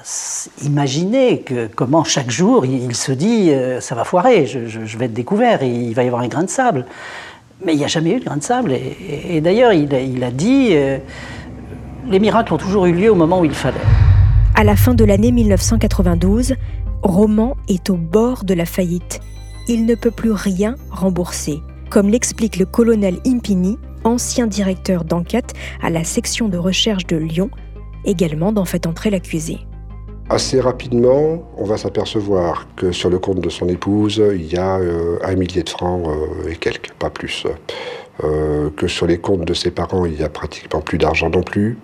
imaginer 0.63 1.41
que 1.41 1.67
comment 1.67 2.03
chaque 2.03 2.31
jour 2.31 2.65
il, 2.65 2.95
se 2.95 3.11
dit 3.11 3.51
euh, 3.51 3.79
ça 3.79 3.93
va 3.93 4.05
foirer, 4.05 4.47
je, 4.47 4.97
vais 4.97 5.05
être 5.05 5.13
découvert, 5.13 5.61
il 5.61 5.93
va 5.93 6.03
y 6.03 6.07
avoir 6.07 6.23
un 6.23 6.27
grain 6.27 6.43
de 6.43 6.49
sable. 6.49 6.85
Mais 7.63 7.73
il 7.73 7.77
n'y 7.77 7.85
a 7.85 7.87
jamais 7.87 8.13
eu 8.13 8.19
de 8.19 8.25
grain 8.25 8.37
de 8.37 8.43
sable. 8.43 8.73
Et, 8.73 9.41
d'ailleurs, 9.41 9.73
il, 9.73 10.23
a 10.23 10.31
dit 10.31 10.69
euh, 10.71 10.97
les 12.09 12.19
miracles 12.19 12.53
ont 12.53 12.57
toujours 12.57 12.85
eu 12.87 12.93
lieu 12.93 13.11
au 13.11 13.15
moment 13.15 13.39
où 13.39 13.45
il 13.45 13.53
fallait. 13.53 13.77
À 14.55 14.63
la 14.63 14.75
fin 14.75 14.93
de 14.93 15.05
l'année 15.05 15.31
1992, 15.31 16.55
Roman 17.03 17.55
est 17.67 17.89
au 17.89 17.95
bord 17.95 18.43
de 18.43 18.53
la 18.53 18.65
faillite. 18.65 19.21
Il 19.67 19.85
ne 19.85 19.95
peut 19.95 20.11
plus 20.11 20.31
rien 20.31 20.75
rembourser 20.89 21.61
comme 21.89 22.09
l'explique 22.09 22.57
le 22.57 22.65
colonel 22.65 23.17
Impini, 23.25 23.77
ancien 24.03 24.47
directeur 24.47 25.03
d'enquête 25.03 25.53
à 25.81 25.89
la 25.89 26.03
section 26.03 26.47
de 26.47 26.57
recherche 26.57 27.05
de 27.07 27.17
Lyon, 27.17 27.49
également 28.05 28.51
d'en 28.51 28.65
fait 28.65 28.87
entrer 28.87 29.09
l'accusé. 29.09 29.57
Assez 30.29 30.61
rapidement, 30.61 31.43
on 31.57 31.65
va 31.65 31.77
s'apercevoir 31.77 32.67
que 32.75 32.91
sur 32.91 33.09
le 33.09 33.17
compte 33.17 33.39
de 33.39 33.49
son 33.49 33.67
épouse, 33.67 34.21
il 34.35 34.45
y 34.45 34.57
a 34.57 34.77
euh, 34.77 35.17
un 35.23 35.35
millier 35.35 35.63
de 35.63 35.69
francs 35.69 36.07
euh, 36.07 36.49
et 36.51 36.55
quelques, 36.55 36.91
pas 36.93 37.09
plus. 37.09 37.47
Euh, 38.23 38.69
que 38.75 38.87
sur 38.87 39.07
les 39.07 39.17
comptes 39.17 39.45
de 39.45 39.53
ses 39.53 39.71
parents, 39.71 40.05
il 40.05 40.13
n'y 40.13 40.23
a 40.23 40.29
pratiquement 40.29 40.81
plus 40.81 40.97
d'argent 40.97 41.29
non 41.29 41.41
plus, 41.41 41.77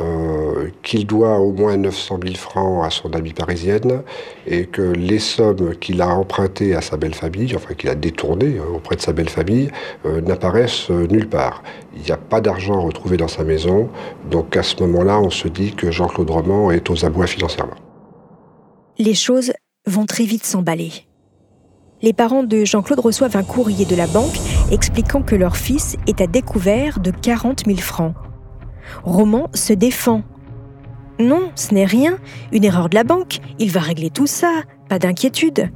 euh, 0.00 0.68
qu'il 0.82 1.06
doit 1.06 1.38
au 1.38 1.52
moins 1.52 1.76
900 1.76 2.18
000 2.22 2.34
francs 2.34 2.84
à 2.84 2.90
son 2.90 3.12
amie 3.12 3.32
parisienne, 3.32 4.02
et 4.46 4.66
que 4.66 4.82
les 4.82 5.20
sommes 5.20 5.76
qu'il 5.76 6.02
a 6.02 6.08
empruntées 6.08 6.74
à 6.74 6.80
sa 6.80 6.96
belle 6.96 7.14
famille, 7.14 7.54
enfin 7.54 7.74
qu'il 7.74 7.88
a 7.88 7.94
détournées 7.94 8.56
euh, 8.58 8.74
auprès 8.74 8.96
de 8.96 9.00
sa 9.00 9.12
belle 9.12 9.28
famille, 9.28 9.70
n'apparaissent 10.04 10.90
nulle 10.90 11.28
part. 11.28 11.62
Il 11.94 12.02
n'y 12.02 12.10
a 12.10 12.16
pas 12.16 12.40
d'argent 12.40 12.80
retrouvé 12.80 13.16
dans 13.16 13.28
sa 13.28 13.44
maison, 13.44 13.88
donc 14.30 14.56
à 14.56 14.62
ce 14.62 14.82
moment-là, 14.82 15.20
on 15.20 15.30
se 15.30 15.46
dit 15.46 15.74
que 15.74 15.90
Jean-Claude 15.90 16.30
Roman 16.30 16.70
est 16.70 16.90
aux 16.90 17.04
abois 17.04 17.26
financièrement. 17.26 17.76
Les 18.98 19.14
choses 19.14 19.52
vont 19.86 20.06
très 20.06 20.24
vite 20.24 20.44
s'emballer 20.44 21.06
les 22.02 22.12
parents 22.12 22.42
de 22.42 22.64
Jean-Claude 22.64 23.00
reçoivent 23.00 23.36
un 23.36 23.42
courrier 23.42 23.84
de 23.84 23.94
la 23.94 24.06
banque 24.06 24.38
expliquant 24.70 25.22
que 25.22 25.36
leur 25.36 25.56
fils 25.56 25.96
est 26.06 26.20
à 26.20 26.26
découvert 26.26 27.00
de 27.00 27.10
40 27.10 27.64
000 27.66 27.78
francs. 27.78 28.14
Roman 29.04 29.48
se 29.54 29.72
défend. 29.72 30.22
Non, 31.18 31.50
ce 31.54 31.74
n'est 31.74 31.84
rien, 31.84 32.18
une 32.52 32.64
erreur 32.64 32.88
de 32.88 32.94
la 32.94 33.04
banque, 33.04 33.40
il 33.58 33.70
va 33.70 33.80
régler 33.80 34.10
tout 34.10 34.26
ça, 34.26 34.62
pas 34.88 34.98
d'inquiétude. 34.98 35.70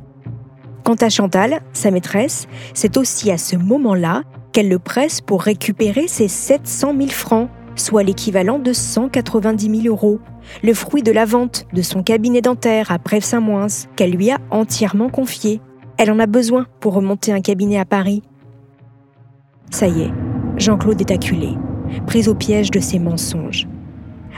Quant 0.84 0.94
à 0.94 1.08
Chantal, 1.08 1.60
sa 1.72 1.90
maîtresse, 1.90 2.46
c'est 2.74 2.96
aussi 2.96 3.30
à 3.30 3.38
ce 3.38 3.56
moment-là 3.56 4.22
qu'elle 4.52 4.68
le 4.68 4.78
presse 4.78 5.20
pour 5.20 5.42
récupérer 5.42 6.08
ses 6.08 6.28
700 6.28 6.94
000 6.96 7.08
francs, 7.08 7.48
soit 7.74 8.02
l'équivalent 8.02 8.58
de 8.58 8.72
190 8.72 9.82
000 9.82 9.94
euros, 9.94 10.20
le 10.62 10.74
fruit 10.74 11.02
de 11.02 11.10
la 11.12 11.24
vente 11.24 11.66
de 11.72 11.82
son 11.82 12.02
cabinet 12.02 12.40
dentaire 12.40 12.92
à 12.92 12.98
Prèves-Saint-Moins, 12.98 13.66
qu'elle 13.96 14.12
lui 14.12 14.30
a 14.30 14.38
entièrement 14.50 15.08
confié. 15.08 15.60
Elle 15.96 16.10
en 16.10 16.18
a 16.18 16.26
besoin 16.26 16.66
pour 16.80 16.94
remonter 16.94 17.32
un 17.32 17.40
cabinet 17.40 17.78
à 17.78 17.84
Paris. 17.84 18.22
Ça 19.70 19.88
y 19.88 20.02
est, 20.02 20.12
Jean-Claude 20.56 21.00
est 21.00 21.10
acculé, 21.10 21.50
pris 22.06 22.28
au 22.28 22.34
piège 22.34 22.70
de 22.70 22.80
ses 22.80 22.98
mensonges. 22.98 23.66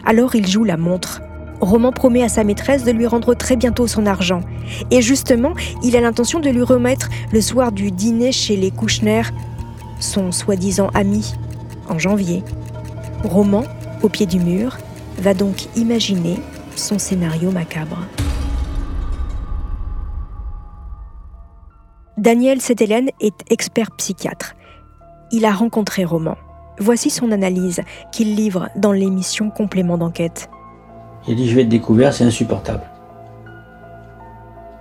Alors 0.04 0.34
il 0.34 0.46
joue 0.46 0.64
la 0.64 0.76
montre. 0.76 1.20
Roman 1.60 1.92
promet 1.92 2.22
à 2.22 2.28
sa 2.28 2.44
maîtresse 2.44 2.84
de 2.84 2.90
lui 2.90 3.06
rendre 3.06 3.34
très 3.34 3.56
bientôt 3.56 3.86
son 3.86 4.06
argent. 4.06 4.40
Et 4.90 5.00
justement, 5.00 5.54
il 5.82 5.96
a 5.96 6.00
l'intention 6.00 6.38
de 6.38 6.50
lui 6.50 6.62
remettre 6.62 7.08
le 7.32 7.40
soir 7.40 7.72
du 7.72 7.90
dîner 7.90 8.32
chez 8.32 8.56
les 8.56 8.70
Kouchner, 8.70 9.22
son 10.00 10.32
soi-disant 10.32 10.90
ami, 10.94 11.34
en 11.88 11.98
janvier. 11.98 12.42
Roman, 13.24 13.64
au 14.02 14.08
pied 14.08 14.26
du 14.26 14.38
mur, 14.38 14.76
va 15.18 15.32
donc 15.32 15.66
imaginer 15.76 16.38
son 16.74 16.98
scénario 16.98 17.50
macabre. 17.50 17.98
Daniel 22.18 22.60
Setelen 22.60 23.10
est 23.20 23.34
expert 23.50 23.90
psychiatre. 23.92 24.55
Il 25.30 25.44
a 25.44 25.52
rencontré 25.52 26.04
Roman. 26.04 26.36
Voici 26.78 27.10
son 27.10 27.32
analyse 27.32 27.82
qu'il 28.12 28.36
livre 28.36 28.68
dans 28.76 28.92
l'émission 28.92 29.50
Complément 29.50 29.98
d'enquête. 29.98 30.48
Il 31.26 31.36
dit 31.36 31.48
Je 31.48 31.54
vais 31.54 31.62
être 31.62 31.68
découvert, 31.68 32.12
c'est 32.12 32.24
insupportable. 32.24 32.82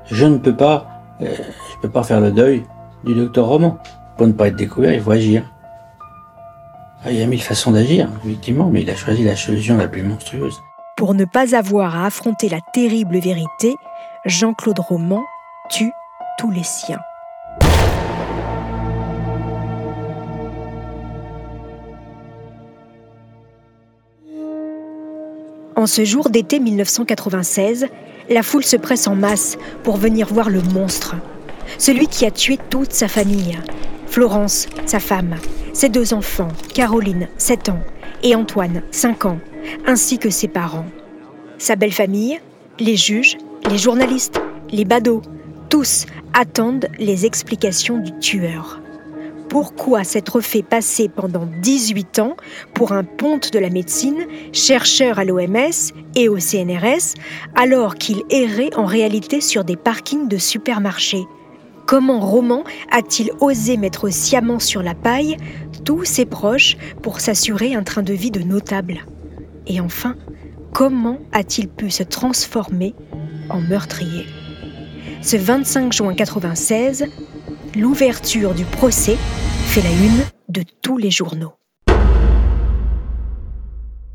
Je 0.05 0.25
ne 0.25 0.37
peux 0.37 0.55
pas, 0.55 0.87
euh, 1.21 1.33
je 1.35 1.81
peux 1.81 1.89
pas 1.89 2.03
faire 2.03 2.19
le 2.19 2.31
deuil 2.31 2.63
du 3.03 3.15
docteur 3.15 3.47
Roman. 3.47 3.77
Pour 4.17 4.27
ne 4.27 4.33
pas 4.33 4.47
être 4.47 4.55
découvert, 4.55 4.93
il 4.93 5.01
faut 5.01 5.11
agir. 5.11 5.43
Ah, 7.03 7.11
il 7.11 7.17
y 7.17 7.21
a 7.21 7.27
mille 7.27 7.41
façons 7.41 7.71
d'agir, 7.71 8.09
effectivement, 8.23 8.69
mais 8.71 8.81
il 8.81 8.89
a 8.89 8.95
choisi 8.95 9.23
la 9.23 9.35
solution 9.35 9.77
la 9.77 9.87
plus 9.87 10.03
monstrueuse. 10.03 10.61
Pour 10.97 11.13
ne 11.13 11.25
pas 11.25 11.55
avoir 11.55 11.95
à 11.97 12.05
affronter 12.05 12.49
la 12.49 12.59
terrible 12.73 13.19
vérité, 13.19 13.75
Jean-Claude 14.25 14.79
Roman 14.79 15.23
tue 15.69 15.91
tous 16.37 16.51
les 16.51 16.63
siens. 16.63 16.99
En 25.85 25.87
ce 25.87 26.03
jour 26.03 26.31
d'été 26.31 26.59
1996, 26.59 27.85
la 28.31 28.41
foule 28.41 28.63
se 28.63 28.75
presse 28.75 29.05
en 29.05 29.13
masse 29.13 29.55
pour 29.83 29.97
venir 29.97 30.25
voir 30.25 30.49
le 30.49 30.63
monstre. 30.63 31.15
Celui 31.77 32.07
qui 32.07 32.25
a 32.25 32.31
tué 32.31 32.57
toute 32.71 32.91
sa 32.91 33.07
famille. 33.07 33.55
Florence, 34.07 34.65
sa 34.87 34.99
femme, 34.99 35.35
ses 35.73 35.89
deux 35.89 36.15
enfants, 36.15 36.47
Caroline, 36.73 37.27
7 37.37 37.69
ans, 37.69 37.83
et 38.23 38.33
Antoine, 38.33 38.81
5 38.89 39.25
ans, 39.25 39.37
ainsi 39.85 40.17
que 40.17 40.31
ses 40.31 40.47
parents. 40.47 40.87
Sa 41.59 41.75
belle 41.75 41.93
famille, 41.93 42.39
les 42.79 42.95
juges, 42.95 43.37
les 43.69 43.77
journalistes, 43.77 44.41
les 44.71 44.85
badauds, 44.85 45.21
tous 45.69 46.07
attendent 46.33 46.87
les 46.97 47.27
explications 47.27 47.99
du 47.99 48.11
tueur 48.17 48.81
pourquoi 49.49 50.03
s'être 50.03 50.41
fait 50.41 50.63
passer 50.63 51.09
pendant 51.09 51.47
18 51.61 52.19
ans 52.19 52.35
pour 52.73 52.91
un 52.91 53.03
ponte 53.03 53.53
de 53.53 53.59
la 53.59 53.69
médecine, 53.69 54.25
chercheur 54.51 55.19
à 55.19 55.25
l'OMS 55.25 55.93
et 56.15 56.29
au 56.29 56.39
CNRS, 56.39 57.13
alors 57.55 57.95
qu'il 57.95 58.23
errait 58.29 58.75
en 58.75 58.85
réalité 58.85 59.41
sur 59.41 59.63
des 59.63 59.75
parkings 59.75 60.27
de 60.27 60.37
supermarchés? 60.37 61.25
Comment 61.85 62.19
Roman 62.19 62.63
a-t-il 62.91 63.31
osé 63.41 63.77
mettre 63.77 64.09
sciemment 64.09 64.59
sur 64.59 64.81
la 64.81 64.95
paille 64.95 65.37
tous 65.83 66.03
ses 66.03 66.25
proches 66.25 66.77
pour 67.03 67.19
s'assurer 67.19 67.75
un 67.75 67.83
train 67.83 68.01
de 68.01 68.13
vie 68.13 68.31
de 68.31 68.41
notable? 68.41 69.05
Et 69.67 69.79
enfin, 69.79 70.15
comment 70.73 71.19
a-t-il 71.31 71.67
pu 71.67 71.91
se 71.91 72.03
transformer 72.03 72.95
en 73.49 73.61
meurtrier? 73.61 74.25
Ce 75.21 75.37
25 75.37 75.93
juin 75.93 76.09
1996, 76.09 77.05
l'ouverture 77.75 78.53
du 78.53 78.63
procès 78.63 79.17
fait 79.67 79.81
la 79.81 79.91
une 79.91 80.23
de 80.49 80.63
tous 80.81 80.97
les 80.97 81.11
journaux. 81.11 81.53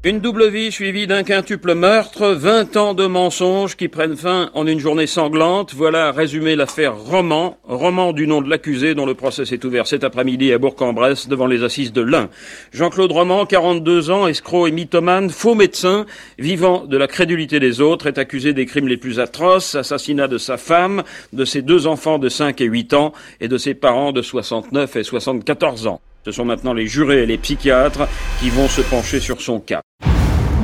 Une 0.03 0.21
double 0.21 0.49
vie 0.49 0.73
suivie 0.73 1.07
d'un 1.07 1.25
quintuple 1.25 1.75
meurtre, 1.75 2.29
20 2.29 2.79
ans 2.79 2.95
de 2.95 3.05
mensonges 3.05 3.77
qui 3.77 3.89
prennent 3.89 4.17
fin 4.17 4.51
en 4.55 4.67
une 4.67 4.79
journée 4.79 5.07
sanglante. 5.07 5.75
Voilà 5.75 6.11
résumé 6.11 6.57
l'affaire 6.57 6.97
Roman, 6.97 7.59
Roman 7.65 8.15
du 8.15 8.27
nom 8.27 8.41
de 8.41 8.49
l'accusé 8.49 8.95
dont 8.95 9.05
le 9.05 9.13
procès 9.13 9.45
s'est 9.45 9.63
ouvert 9.67 9.87
cet 9.87 10.03
après-midi 10.03 10.55
à 10.55 10.59
Bourg-en-Bresse 10.59 11.29
devant 11.29 11.47
les 11.47 11.65
assises 11.65 11.93
de 11.93 12.01
l'Ain. 12.01 12.31
Jean-Claude 12.73 13.13
Roman, 13.13 13.45
42 13.45 14.11
ans, 14.11 14.27
escroc 14.27 14.69
et 14.69 14.73
mythomane, 14.73 15.29
faux 15.29 15.55
médecin, 15.55 16.07
vivant 16.39 16.87
de 16.87 16.97
la 16.97 17.07
crédulité 17.07 17.61
des 17.61 17.83
autres, 17.83 18.07
est 18.07 18.17
accusé 18.17 18.55
des 18.55 18.65
crimes 18.65 18.89
les 18.89 18.97
plus 18.97 19.21
atroces, 19.21 19.75
assassinat 19.75 20.29
de 20.29 20.39
sa 20.39 20.57
femme, 20.57 21.03
de 21.35 21.45
ses 21.45 21.61
deux 21.61 21.87
enfants 21.87 22.19
de 22.19 22.31
5 22.31 22.59
et 22.63 22.65
8 22.65 22.95
ans 22.95 23.13
et 23.43 23.49
de 23.49 23.59
ses 23.59 23.75
parents 23.75 24.13
de 24.13 24.23
69 24.23 24.97
et 24.97 25.05
74 25.05 25.89
ans. 25.89 26.01
Ce 26.25 26.33
sont 26.33 26.45
maintenant 26.45 26.75
les 26.75 26.87
jurés 26.87 27.23
et 27.23 27.27
les 27.27 27.39
psychiatres 27.39 28.07
qui 28.41 28.51
vont 28.51 28.69
se 28.69 28.83
pencher 28.83 29.21
sur 29.21 29.41
son 29.41 29.59
cas. 29.59 29.81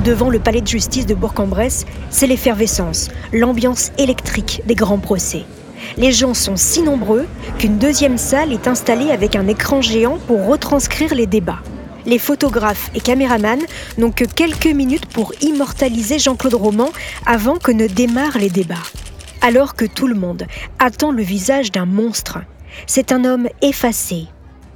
Devant 0.04 0.28
le 0.28 0.38
palais 0.38 0.60
de 0.60 0.66
justice 0.66 1.06
de 1.06 1.14
Bourg-en-Bresse, 1.14 1.86
c'est 2.10 2.26
l'effervescence, 2.26 3.10
l'ambiance 3.32 3.90
électrique 3.96 4.60
des 4.66 4.74
grands 4.74 4.98
procès. 4.98 5.44
Les 5.96 6.12
gens 6.12 6.34
sont 6.34 6.56
si 6.56 6.82
nombreux 6.82 7.26
qu'une 7.58 7.78
deuxième 7.78 8.18
salle 8.18 8.52
est 8.52 8.68
installée 8.68 9.10
avec 9.10 9.34
un 9.34 9.48
écran 9.48 9.80
géant 9.80 10.18
pour 10.26 10.46
retranscrire 10.46 11.14
les 11.14 11.26
débats. 11.26 11.62
Les 12.04 12.18
photographes 12.18 12.90
et 12.94 13.00
caméramans 13.00 13.64
n'ont 13.96 14.12
que 14.12 14.24
quelques 14.24 14.66
minutes 14.66 15.06
pour 15.06 15.32
immortaliser 15.40 16.18
Jean-Claude 16.18 16.54
Roman 16.54 16.90
avant 17.24 17.56
que 17.56 17.72
ne 17.72 17.86
démarrent 17.86 18.38
les 18.38 18.50
débats. 18.50 18.74
Alors 19.40 19.74
que 19.74 19.86
tout 19.86 20.06
le 20.06 20.14
monde 20.14 20.46
attend 20.78 21.12
le 21.12 21.22
visage 21.22 21.72
d'un 21.72 21.86
monstre, 21.86 22.38
c'est 22.86 23.10
un 23.10 23.24
homme 23.24 23.48
effacé, 23.62 24.26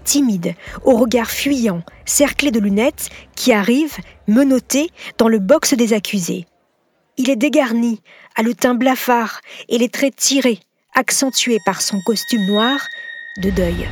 timide, 0.04 0.54
au 0.84 0.96
regard 0.96 1.30
fuyant, 1.30 1.82
cerclé 2.04 2.50
de 2.50 2.60
lunettes, 2.60 3.08
qui 3.36 3.52
arrive, 3.52 3.96
menotté, 4.26 4.90
dans 5.18 5.28
le 5.28 5.38
box 5.38 5.74
des 5.74 5.92
accusés. 5.92 6.46
Il 7.16 7.30
est 7.30 7.36
dégarni, 7.36 8.00
a 8.36 8.42
le 8.42 8.54
teint 8.54 8.74
blafard 8.74 9.40
et 9.68 9.78
les 9.78 9.88
traits 9.88 10.16
tirés, 10.16 10.60
accentués 10.94 11.58
par 11.64 11.82
son 11.82 12.00
costume 12.00 12.46
noir 12.46 12.80
de 13.42 13.50
deuil. 13.50 13.88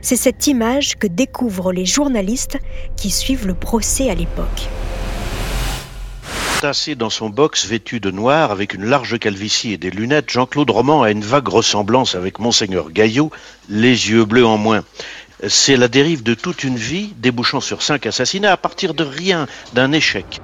C'est 0.00 0.16
cette 0.16 0.46
image 0.46 0.96
que 0.96 1.06
découvrent 1.06 1.72
les 1.72 1.86
journalistes 1.86 2.58
qui 2.96 3.10
suivent 3.10 3.46
le 3.46 3.54
procès 3.54 4.10
à 4.10 4.14
l'époque 4.14 4.68
tassé 6.64 6.94
dans 6.94 7.10
son 7.10 7.28
box 7.28 7.66
vêtu 7.66 8.00
de 8.00 8.10
noir 8.10 8.50
avec 8.50 8.72
une 8.72 8.86
large 8.86 9.18
calvitie 9.18 9.74
et 9.74 9.76
des 9.76 9.90
lunettes, 9.90 10.30
Jean-Claude 10.30 10.70
Roman 10.70 11.02
a 11.02 11.10
une 11.10 11.20
vague 11.20 11.48
ressemblance 11.48 12.14
avec 12.14 12.38
Monseigneur 12.38 12.90
Gaillot, 12.90 13.30
les 13.68 14.08
yeux 14.08 14.24
bleus 14.24 14.46
en 14.46 14.56
moins. 14.56 14.82
C'est 15.46 15.76
la 15.76 15.88
dérive 15.88 16.22
de 16.22 16.32
toute 16.32 16.64
une 16.64 16.76
vie, 16.76 17.12
débouchant 17.18 17.60
sur 17.60 17.82
cinq 17.82 18.06
assassinats 18.06 18.52
à 18.52 18.56
partir 18.56 18.94
de 18.94 19.04
rien, 19.04 19.46
d'un 19.74 19.92
échec. 19.92 20.40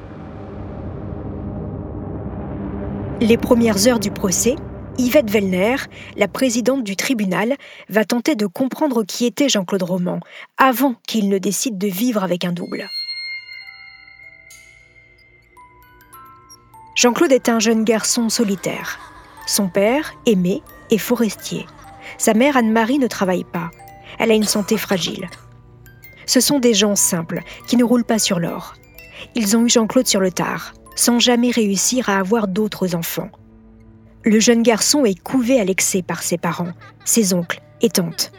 Les 3.23 3.39
premières 3.39 3.87
heures 3.89 3.99
du 3.99 4.11
procès, 4.11 4.57
Yvette 4.99 5.31
Vellner, 5.31 5.77
la 6.19 6.29
présidente 6.29 6.85
du 6.85 6.97
tribunal, 6.97 7.55
va 7.89 8.05
tenter 8.05 8.35
de 8.35 8.45
comprendre 8.45 9.05
qui 9.05 9.25
était 9.25 9.49
Jean-Claude 9.49 9.85
Roman 9.85 10.21
avant 10.59 10.97
qu'il 11.09 11.31
ne 11.31 11.39
décide 11.39 11.79
de 11.79 11.87
vivre 11.87 12.23
avec 12.23 12.45
un 12.45 12.53
double. 12.53 12.91
Jean-Claude 17.01 17.33
est 17.33 17.49
un 17.49 17.61
jeune 17.61 17.83
garçon 17.83 18.29
solitaire. 18.29 18.99
Son 19.47 19.69
père, 19.69 20.13
Aimé, 20.27 20.63
est 20.91 20.99
forestier. 20.99 21.65
Sa 22.19 22.35
mère, 22.35 22.59
Anne-Marie, 22.59 22.99
ne 22.99 23.07
travaille 23.07 23.45
pas. 23.45 23.71
Elle 24.19 24.31
a 24.31 24.35
une 24.35 24.45
santé 24.45 24.77
fragile. 24.77 25.31
Ce 26.27 26.41
sont 26.41 26.59
des 26.59 26.75
gens 26.75 26.97
simples, 26.97 27.41
qui 27.67 27.79
ne 27.79 27.85
roulent 27.85 28.05
pas 28.05 28.19
sur 28.19 28.39
l'or. 28.39 28.75
Ils 29.35 29.57
ont 29.57 29.65
eu 29.65 29.71
Jean-Claude 29.71 30.07
sur 30.07 30.21
le 30.21 30.31
tard, 30.31 30.75
sans 30.95 31.19
jamais 31.19 31.51
réussir 31.51 32.11
à 32.11 32.19
avoir 32.19 32.49
d'autres 32.49 32.95
enfants. 32.95 33.31
Le 34.23 34.39
jeune 34.39 34.63
garçon 34.63 35.07
est 35.07 35.19
couvé 35.19 35.59
à 35.59 35.65
l'excès 35.65 36.03
par 36.03 36.23
ses 36.23 36.37
parents, 36.37 36.75
ses 37.07 37.33
oncles 37.33 37.63
et 37.81 37.89
tantes. 37.89 38.31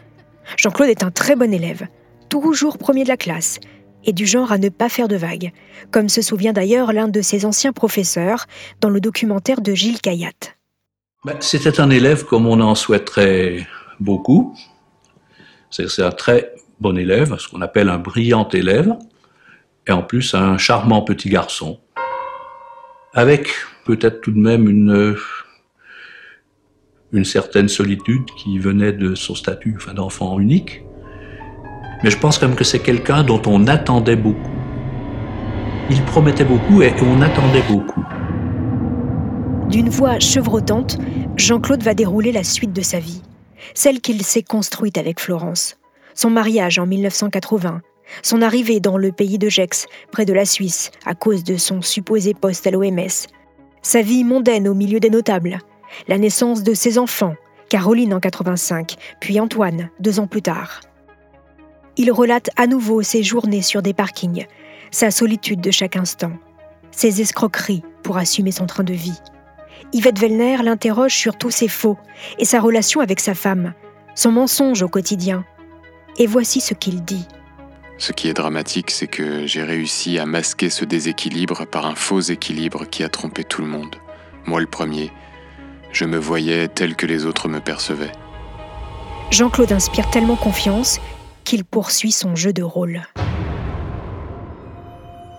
Jean-Claude 0.58 0.90
est 0.90 1.02
un 1.02 1.10
très 1.10 1.36
bon 1.36 1.52
élève, 1.52 1.88
toujours 2.30 2.78
premier 2.78 3.06
de 3.06 3.10
la 3.10 3.18
classe, 3.18 3.60
et 4.06 4.14
du 4.14 4.26
genre 4.26 4.52
à 4.52 4.58
ne 4.58 4.70
pas 4.70 4.90
faire 4.90 5.08
de 5.08 5.16
vagues, 5.16 5.52
comme 5.92 6.10
se 6.10 6.22
souvient 6.22 6.54
d'ailleurs 6.54 6.94
l'un 6.94 7.08
de 7.08 7.22
ses 7.22 7.46
anciens 7.46 7.74
professeurs 7.74 8.46
dans 8.80 8.90
le 8.90 9.00
documentaire 9.00 9.62
de 9.62 9.74
Gilles 9.74 10.02
Caillat. 10.02 10.32
Ben, 11.24 11.36
c'était 11.40 11.80
un 11.80 11.90
élève 11.90 12.26
comme 12.26 12.48
on 12.48 12.60
en 12.62 12.76
souhaiterait 12.76 13.68
beaucoup. 14.00 14.56
C'est 15.70 16.02
un 16.02 16.12
très 16.12 16.54
bon 16.80 16.98
élève, 16.98 17.38
ce 17.38 17.48
qu'on 17.48 17.62
appelle 17.62 17.90
un 17.90 18.00
brillant 18.00 18.50
élève, 18.50 18.94
et 19.88 19.92
en 19.92 20.04
plus 20.04 20.34
un 20.34 20.58
charmant 20.58 21.02
petit 21.02 21.30
garçon, 21.30 21.80
avec 23.14 23.50
peut-être 23.86 24.22
tout 24.22 24.32
de 24.32 24.40
même 24.40 24.68
une, 24.68 25.16
une 27.14 27.26
certaine 27.26 27.70
solitude 27.70 28.26
qui 28.38 28.58
venait 28.58 28.94
de 28.94 29.16
son 29.16 29.36
statut 29.36 29.76
enfin, 29.78 29.94
d'enfant 29.94 30.40
unique 30.40 30.84
mais 32.04 32.10
je 32.10 32.18
pense 32.18 32.38
quand 32.38 32.48
même 32.48 32.56
que 32.56 32.64
c'est 32.64 32.80
quelqu'un 32.80 33.24
dont 33.24 33.42
on 33.46 33.68
attendait 33.68 34.16
beaucoup. 34.16 34.52
Il 35.90 36.02
promettait 36.04 36.46
beaucoup 36.46 36.82
et 36.82 36.94
on 37.02 37.22
attendait 37.22 37.64
beaucoup. 37.70 38.04
D'une 39.70 39.90
voix 39.90 40.20
chevrotante, 40.20 40.98
Jean-Claude 41.38 41.84
va 41.84 41.94
dérouler 41.94 42.32
la 42.32 42.44
suite 42.44 42.74
de 42.74 42.82
sa 42.82 43.00
vie, 43.00 43.22
celle 43.74 44.02
qu'il 44.02 44.22
s'est 44.24 44.44
construite 44.44 44.98
avec 44.98 45.20
Florence. 45.20 45.78
Son 46.14 46.30
mariage 46.30 46.78
en 46.78 46.86
1980, 46.86 47.82
son 48.22 48.42
arrivée 48.42 48.80
dans 48.80 48.98
le 48.98 49.12
pays 49.12 49.38
de 49.38 49.50
Gex, 49.50 49.88
près 50.12 50.26
de 50.26 50.34
la 50.34 50.46
Suisse, 50.46 50.92
à 51.06 51.16
cause 51.16 51.44
de 51.44 51.56
son 51.56 51.82
supposé 51.82 52.34
poste 52.34 52.68
à 52.68 52.72
l'OMS, 52.72 53.28
sa 53.82 54.02
vie 54.02 54.24
mondaine 54.24 54.68
au 54.68 54.74
milieu 54.74 55.00
des 55.00 55.10
notables, 55.10 55.60
la 56.08 56.18
naissance 56.18 56.64
de 56.64 56.74
ses 56.74 56.98
enfants, 56.98 57.36
Caroline 57.70 58.14
en 58.14 58.20
85, 58.20 58.96
puis 59.22 59.40
Antoine, 59.40 59.90
deux 60.00 60.20
ans 60.20 60.28
plus 60.28 60.42
tard 60.42 60.82
il 62.02 62.12
relate 62.12 62.50
à 62.56 62.66
nouveau 62.66 63.04
ses 63.04 63.22
journées 63.22 63.62
sur 63.62 63.84
des 63.84 63.94
parkings, 63.94 64.48
sa 64.90 65.12
solitude 65.12 65.62
de 65.62 65.70
chaque 65.70 65.96
instant, 65.96 66.32
ses 66.90 67.22
escroqueries 67.22 67.84
pour 68.02 68.18
assumer 68.18 68.52
son 68.52 68.66
train 68.66 68.84
de 68.84 68.94
vie. 68.94 69.20
Yvette 69.94 70.18
Vellner 70.18 70.58
l'interroge 70.64 71.14
sur 71.14 71.38
tous 71.38 71.52
ses 71.52 71.68
faux 71.68 72.00
et 72.40 72.46
sa 72.46 72.60
relation 72.60 73.02
avec 73.02 73.20
sa 73.20 73.36
femme, 73.36 73.76
son 74.16 74.32
mensonge 74.32 74.82
au 74.82 74.88
quotidien. 74.88 75.46
Et 76.18 76.26
voici 76.26 76.60
ce 76.60 76.74
qu'il 76.74 77.04
dit. 77.04 77.28
Ce 78.00 78.14
qui 78.14 78.30
est 78.30 78.34
dramatique, 78.34 78.90
c'est 78.90 79.06
que 79.06 79.46
j'ai 79.46 79.62
réussi 79.62 80.18
à 80.18 80.26
masquer 80.26 80.72
ce 80.72 80.86
déséquilibre 80.86 81.68
par 81.68 81.86
un 81.86 81.94
faux 81.94 82.20
équilibre 82.20 82.86
qui 82.86 83.04
a 83.04 83.10
trompé 83.10 83.44
tout 83.44 83.62
le 83.62 83.68
monde. 83.68 83.96
Moi 84.48 84.60
le 84.60 84.66
premier, 84.66 85.12
je 85.92 86.06
me 86.06 86.18
voyais 86.18 86.68
tel 86.68 86.96
que 86.96 87.06
les 87.06 87.28
autres 87.28 87.48
me 87.48 87.60
percevaient. 87.60 88.14
Jean-Claude 89.30 89.72
inspire 89.72 90.10
tellement 90.10 90.36
confiance 90.36 91.00
poursuit 91.60 92.12
son 92.12 92.36
jeu 92.36 92.54
de 92.54 92.64
rôle. 92.64 93.02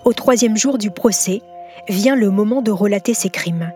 Au 0.04 0.12
troisième 0.12 0.56
jour 0.56 0.78
du 0.78 0.90
procès, 0.90 1.42
vient 1.88 2.16
le 2.16 2.30
moment 2.30 2.62
de 2.62 2.70
relater 2.70 3.14
ses 3.14 3.30
crimes. 3.30 3.72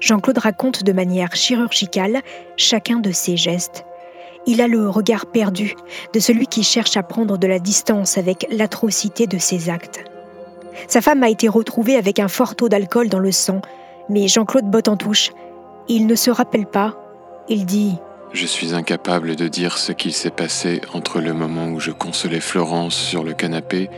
Jean-Claude 0.00 0.38
raconte 0.38 0.84
de 0.84 0.92
manière 0.92 1.34
chirurgicale 1.34 2.22
chacun 2.56 2.98
de 2.98 3.12
ses 3.12 3.36
gestes. 3.36 3.84
Il 4.46 4.60
a 4.60 4.68
le 4.68 4.88
regard 4.88 5.26
perdu 5.26 5.74
de 6.12 6.20
celui 6.20 6.46
qui 6.46 6.62
cherche 6.62 6.96
à 6.96 7.02
prendre 7.02 7.36
de 7.36 7.46
la 7.46 7.58
distance 7.58 8.16
avec 8.16 8.46
l'atrocité 8.50 9.26
de 9.26 9.38
ses 9.38 9.70
actes. 9.70 10.04
Sa 10.88 11.00
femme 11.00 11.22
a 11.22 11.30
été 11.30 11.48
retrouvée 11.48 11.96
avec 11.96 12.20
un 12.20 12.28
fort 12.28 12.54
taux 12.54 12.68
d'alcool 12.68 13.08
dans 13.08 13.18
le 13.18 13.32
sang, 13.32 13.60
mais 14.08 14.28
Jean-Claude 14.28 14.70
botte 14.70 14.88
en 14.88 14.96
touche. 14.96 15.32
Il 15.88 16.06
ne 16.06 16.14
se 16.14 16.30
rappelle 16.30 16.66
pas. 16.66 16.94
Il 17.48 17.66
dit 17.66 17.96
je 18.32 18.46
suis 18.46 18.74
incapable 18.74 19.36
de 19.36 19.48
dire 19.48 19.78
ce 19.78 19.92
qu'il 19.92 20.12
s'est 20.12 20.30
passé 20.30 20.80
entre 20.92 21.20
le 21.20 21.32
moment 21.32 21.68
où 21.68 21.80
je 21.80 21.90
consolais 21.90 22.40
Florence 22.40 22.94
sur 22.94 23.22
le 23.24 23.32
canapé 23.32 23.88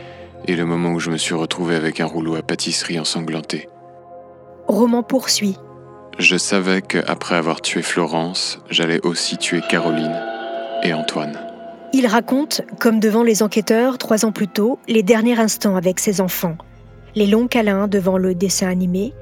et 0.45 0.55
le 0.55 0.65
moment 0.65 0.91
où 0.91 0.99
je 0.99 1.09
me 1.09 1.17
suis 1.17 1.35
retrouvé 1.35 1.75
avec 1.75 1.99
un 1.99 2.05
rouleau 2.05 2.35
à 2.35 2.41
pâtisserie 2.41 2.99
ensanglanté. 2.99 3.67
Roman 4.67 5.03
poursuit. 5.03 5.57
Je 6.19 6.37
savais 6.37 6.81
qu'après 6.81 7.35
avoir 7.35 7.61
tué 7.61 7.81
Florence, 7.81 8.59
j'allais 8.69 9.05
aussi 9.05 9.37
tuer 9.37 9.61
Caroline 9.67 10.19
et 10.83 10.93
Antoine. 10.93 11.37
Il 11.91 12.05
raconte, 12.07 12.61
comme 12.79 12.99
devant 12.99 13.23
les 13.23 13.41
enquêteurs 13.41 13.97
trois 13.97 14.25
ans 14.25 14.31
plus 14.31 14.47
tôt, 14.47 14.79
les 14.87 15.01
derniers 15.01 15.39
instants 15.39 15.75
avec 15.75 15.99
ses 15.99 16.21
enfants. 16.21 16.57
Les 17.15 17.25
longs 17.25 17.47
câlins 17.47 17.87
devant 17.87 18.17
le 18.17 18.35
dessin 18.35 18.69
animé, 18.69 19.13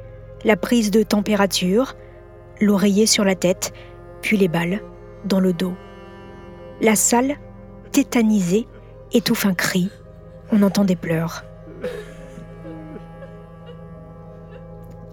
la 0.44 0.58
prise 0.58 0.92
de 0.92 1.02
température, 1.02 1.96
l'oreiller 2.60 3.06
sur 3.06 3.24
la 3.24 3.36
tête, 3.36 3.74
puis 4.22 4.38
les 4.38 4.50
balles 4.50 4.82
dans 5.28 5.40
le 5.40 5.54
dos. 5.54 5.76
La 6.82 6.96
salle, 6.96 7.36
tétanisée, 7.92 8.68
étouffe 9.14 9.46
un 9.46 9.54
cri. 9.54 9.90
On 10.52 10.62
entend 10.64 10.86
des 10.86 10.96
pleurs. 10.96 11.44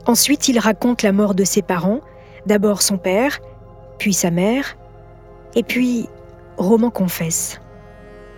Ensuite, 0.06 0.48
il 0.48 0.58
raconte 0.58 1.02
la 1.02 1.12
mort 1.12 1.34
de 1.34 1.44
ses 1.44 1.62
parents, 1.62 2.00
d'abord 2.46 2.82
son 2.82 2.98
père, 2.98 3.40
puis 3.98 4.12
sa 4.12 4.30
mère, 4.30 4.76
et 5.54 5.62
puis 5.62 6.08
Roman 6.56 6.90
confesse. 6.90 7.60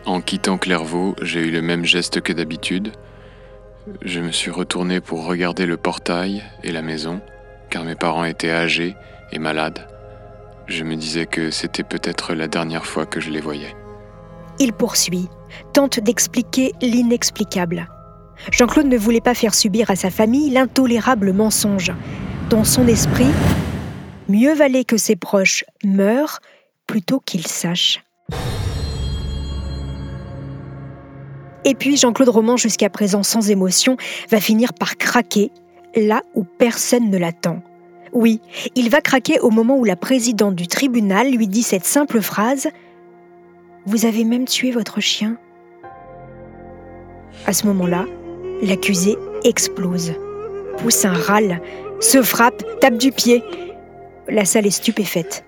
En 0.04 0.20
quittant 0.20 0.58
Clairvaux, 0.58 1.16
j'ai 1.20 1.40
eu 1.40 1.50
le 1.50 1.62
même 1.62 1.84
geste 1.84 2.20
que 2.20 2.32
d'habitude. 2.32 2.92
je 4.02 4.20
me 4.20 4.32
suis 4.32 4.50
retourné 4.50 5.00
pour 5.00 5.26
regarder 5.26 5.66
le 5.66 5.76
portail 5.76 6.44
et 6.62 6.72
la 6.72 6.82
maison, 6.82 7.20
car 7.70 7.84
mes 7.84 7.94
parents 7.94 8.24
étaient 8.24 8.50
âgés 8.50 8.94
et 9.32 9.38
malades. 9.38 9.95
Je 10.66 10.82
me 10.82 10.96
disais 10.96 11.26
que 11.26 11.50
c'était 11.50 11.84
peut-être 11.84 12.34
la 12.34 12.48
dernière 12.48 12.86
fois 12.86 13.06
que 13.06 13.20
je 13.20 13.30
les 13.30 13.40
voyais. 13.40 13.76
Il 14.58 14.72
poursuit, 14.72 15.28
tente 15.72 16.00
d'expliquer 16.00 16.72
l'inexplicable. 16.82 17.88
Jean-Claude 18.50 18.86
ne 18.86 18.98
voulait 18.98 19.20
pas 19.20 19.34
faire 19.34 19.54
subir 19.54 19.90
à 19.90 19.96
sa 19.96 20.10
famille 20.10 20.50
l'intolérable 20.50 21.32
mensonge. 21.32 21.92
Dans 22.50 22.64
son 22.64 22.88
esprit, 22.88 23.30
mieux 24.28 24.54
valait 24.54 24.84
que 24.84 24.96
ses 24.96 25.16
proches 25.16 25.64
meurent 25.84 26.40
plutôt 26.86 27.20
qu'ils 27.20 27.46
sachent. 27.46 28.02
Et 31.64 31.74
puis 31.74 31.96
Jean-Claude 31.96 32.28
Roman, 32.28 32.56
jusqu'à 32.56 32.90
présent 32.90 33.22
sans 33.22 33.50
émotion, 33.50 33.96
va 34.30 34.40
finir 34.40 34.72
par 34.72 34.96
craquer 34.96 35.50
là 35.94 36.22
où 36.34 36.44
personne 36.44 37.10
ne 37.10 37.18
l'attend. 37.18 37.62
Oui, 38.12 38.40
il 38.74 38.90
va 38.90 39.00
craquer 39.00 39.40
au 39.40 39.50
moment 39.50 39.76
où 39.76 39.84
la 39.84 39.96
présidente 39.96 40.54
du 40.54 40.68
tribunal 40.68 41.30
lui 41.30 41.48
dit 41.48 41.62
cette 41.62 41.84
simple 41.84 42.20
phrase⁇ 42.20 42.66
Vous 43.86 44.06
avez 44.06 44.24
même 44.24 44.46
tué 44.46 44.70
votre 44.70 45.00
chien?⁇ 45.00 45.36
À 47.46 47.52
ce 47.52 47.66
moment-là, 47.66 48.06
l'accusé 48.62 49.16
explose, 49.44 50.14
pousse 50.78 51.04
un 51.04 51.12
râle, 51.12 51.60
se 52.00 52.22
frappe, 52.22 52.62
tape 52.80 52.96
du 52.96 53.12
pied. 53.12 53.42
La 54.28 54.44
salle 54.44 54.66
est 54.66 54.70
stupéfaite. 54.70 55.44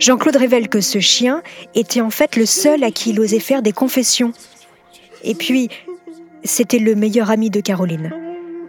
Jean-Claude 0.00 0.36
révèle 0.36 0.68
que 0.68 0.80
ce 0.80 0.98
chien 0.98 1.42
était 1.74 2.00
en 2.00 2.10
fait 2.10 2.36
le 2.36 2.46
seul 2.46 2.82
à 2.82 2.90
qui 2.90 3.10
il 3.10 3.20
osait 3.20 3.38
faire 3.38 3.62
des 3.62 3.72
confessions. 3.72 4.32
Et 5.22 5.34
puis, 5.34 5.68
c'était 6.44 6.78
le 6.78 6.94
meilleur 6.94 7.30
ami 7.30 7.50
de 7.50 7.60
Caroline. 7.60 8.12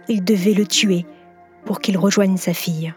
Il 0.08 0.24
devait 0.24 0.54
le 0.54 0.66
tuer 0.66 1.04
pour 1.64 1.80
qu'il 1.80 1.98
rejoigne 1.98 2.36
sa 2.36 2.54
fille. 2.54 2.94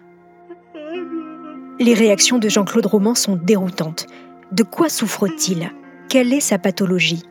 Les 1.80 1.94
réactions 1.94 2.38
de 2.38 2.48
Jean-Claude 2.48 2.86
Roman 2.86 3.16
sont 3.16 3.36
déroutantes. 3.36 4.08
De 4.52 4.64
quoi 4.64 4.90
souffre-t-il? 4.90 5.72
Quelle 6.10 6.34
est 6.34 6.42
sa 6.42 6.60
pathologie? 6.60 7.24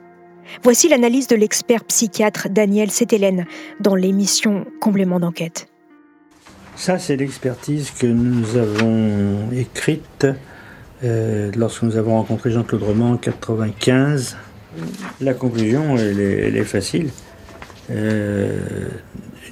Voici 0.62 0.88
l'analyse 0.88 1.26
de 1.28 1.36
l'expert 1.36 1.84
psychiatre 1.84 2.48
Daniel 2.48 2.90
Sétélène 2.90 3.46
dans 3.78 3.94
l'émission 3.94 4.66
Complément 4.80 5.20
d'enquête. 5.20 5.68
Ça, 6.76 6.98
c'est 6.98 7.16
l'expertise 7.16 7.90
que 7.90 8.06
nous 8.06 8.56
avons 8.56 9.50
écrite 9.52 10.26
euh, 11.04 11.50
lorsque 11.56 11.82
nous 11.82 11.96
avons 11.96 12.12
rencontré 12.14 12.50
Jean-Claude 12.50 12.82
Roman 12.82 13.10
en 13.10 13.20
1995. 13.20 14.36
La 15.20 15.34
conclusion, 15.34 15.96
elle 15.96 16.56
est, 16.56 16.64
facile. 16.64 17.10
Euh, 17.90 18.88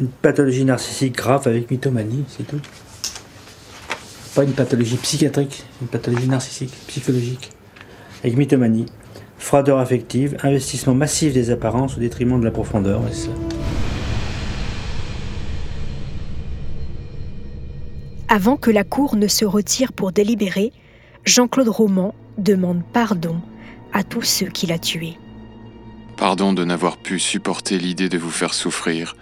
une 0.01 0.09
pathologie 0.09 0.65
narcissique 0.65 1.17
grave 1.17 1.49
avec 1.49 1.71
mythomanie, 1.71 2.25
c'est 2.29 2.47
tout. 2.47 2.61
Pas 4.35 4.45
une 4.45 4.53
pathologie 4.53 4.97
psychiatrique, 4.97 5.65
une 5.83 5.89
pathologie 5.89 6.29
narcissique, 6.29 6.73
psychologique, 6.87 7.51
avec 8.23 8.37
mythomanie, 8.37 8.87
froideur 9.39 9.79
affective, 9.79 10.37
investissement 10.43 10.95
massif 10.95 11.33
des 11.33 11.51
apparences 11.51 11.97
au 11.97 12.01
détriment 12.01 12.39
de 12.39 12.45
la 12.45 12.51
profondeur. 12.51 13.01
Avant 18.29 18.57
que 18.57 18.71
la 18.71 18.85
Cour 18.85 19.17
ne 19.17 19.27
se 19.27 19.45
retire 19.45 19.93
pour 19.93 20.13
délibérer, 20.13 20.73
Jean-Claude 21.25 21.69
Roman 21.69 22.15
demande 22.37 22.83
pardon 22.93 23.37
à 23.93 24.05
tous 24.05 24.23
ceux 24.23 24.47
qu'il 24.47 24.71
a 24.71 24.79
tués. 24.79 25.17
Pardon 26.17 26.53
de 26.53 26.65
n'avoir 26.65 26.99
pu 26.99 27.19
supporter 27.19 27.79
l'idée 27.79 28.09
de 28.09 28.19
vous 28.19 28.31
faire 28.31 28.55
souffrir. 28.55 29.17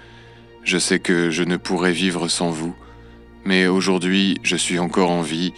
Je 0.66 0.78
sais 0.78 0.98
que 0.98 1.30
je 1.30 1.44
ne 1.44 1.56
pourrais 1.56 1.92
vivre 1.92 2.26
sans 2.26 2.50
vous, 2.50 2.74
mais 3.44 3.68
aujourd'hui 3.68 4.36
je 4.42 4.56
suis 4.56 4.80
encore 4.80 5.12
en 5.12 5.22
vie 5.22 5.52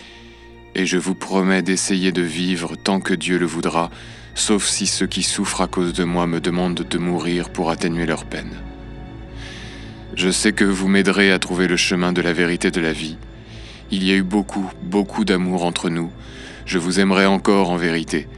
et 0.74 0.84
je 0.84 0.98
vous 0.98 1.14
promets 1.14 1.62
d'essayer 1.62 2.12
de 2.12 2.20
vivre 2.20 2.76
tant 2.76 3.00
que 3.00 3.14
Dieu 3.14 3.38
le 3.38 3.46
voudra, 3.46 3.88
sauf 4.34 4.66
si 4.66 4.86
ceux 4.86 5.06
qui 5.06 5.22
souffrent 5.22 5.62
à 5.62 5.66
cause 5.66 5.94
de 5.94 6.04
moi 6.04 6.26
me 6.26 6.42
demandent 6.42 6.86
de 6.86 6.98
mourir 6.98 7.48
pour 7.48 7.70
atténuer 7.70 8.04
leur 8.04 8.26
peine. 8.26 8.52
Je 10.14 10.28
sais 10.28 10.52
que 10.52 10.66
vous 10.66 10.88
m'aiderez 10.88 11.32
à 11.32 11.38
trouver 11.38 11.68
le 11.68 11.78
chemin 11.78 12.12
de 12.12 12.20
la 12.20 12.34
vérité 12.34 12.70
de 12.70 12.82
la 12.82 12.92
vie. 12.92 13.16
Il 13.90 14.04
y 14.04 14.12
a 14.12 14.14
eu 14.14 14.22
beaucoup, 14.22 14.70
beaucoup 14.82 15.24
d'amour 15.24 15.64
entre 15.64 15.88
nous. 15.88 16.10
Je 16.66 16.78
vous 16.78 17.00
aimerai 17.00 17.24
encore 17.24 17.70
en 17.70 17.78
vérité. 17.78 18.28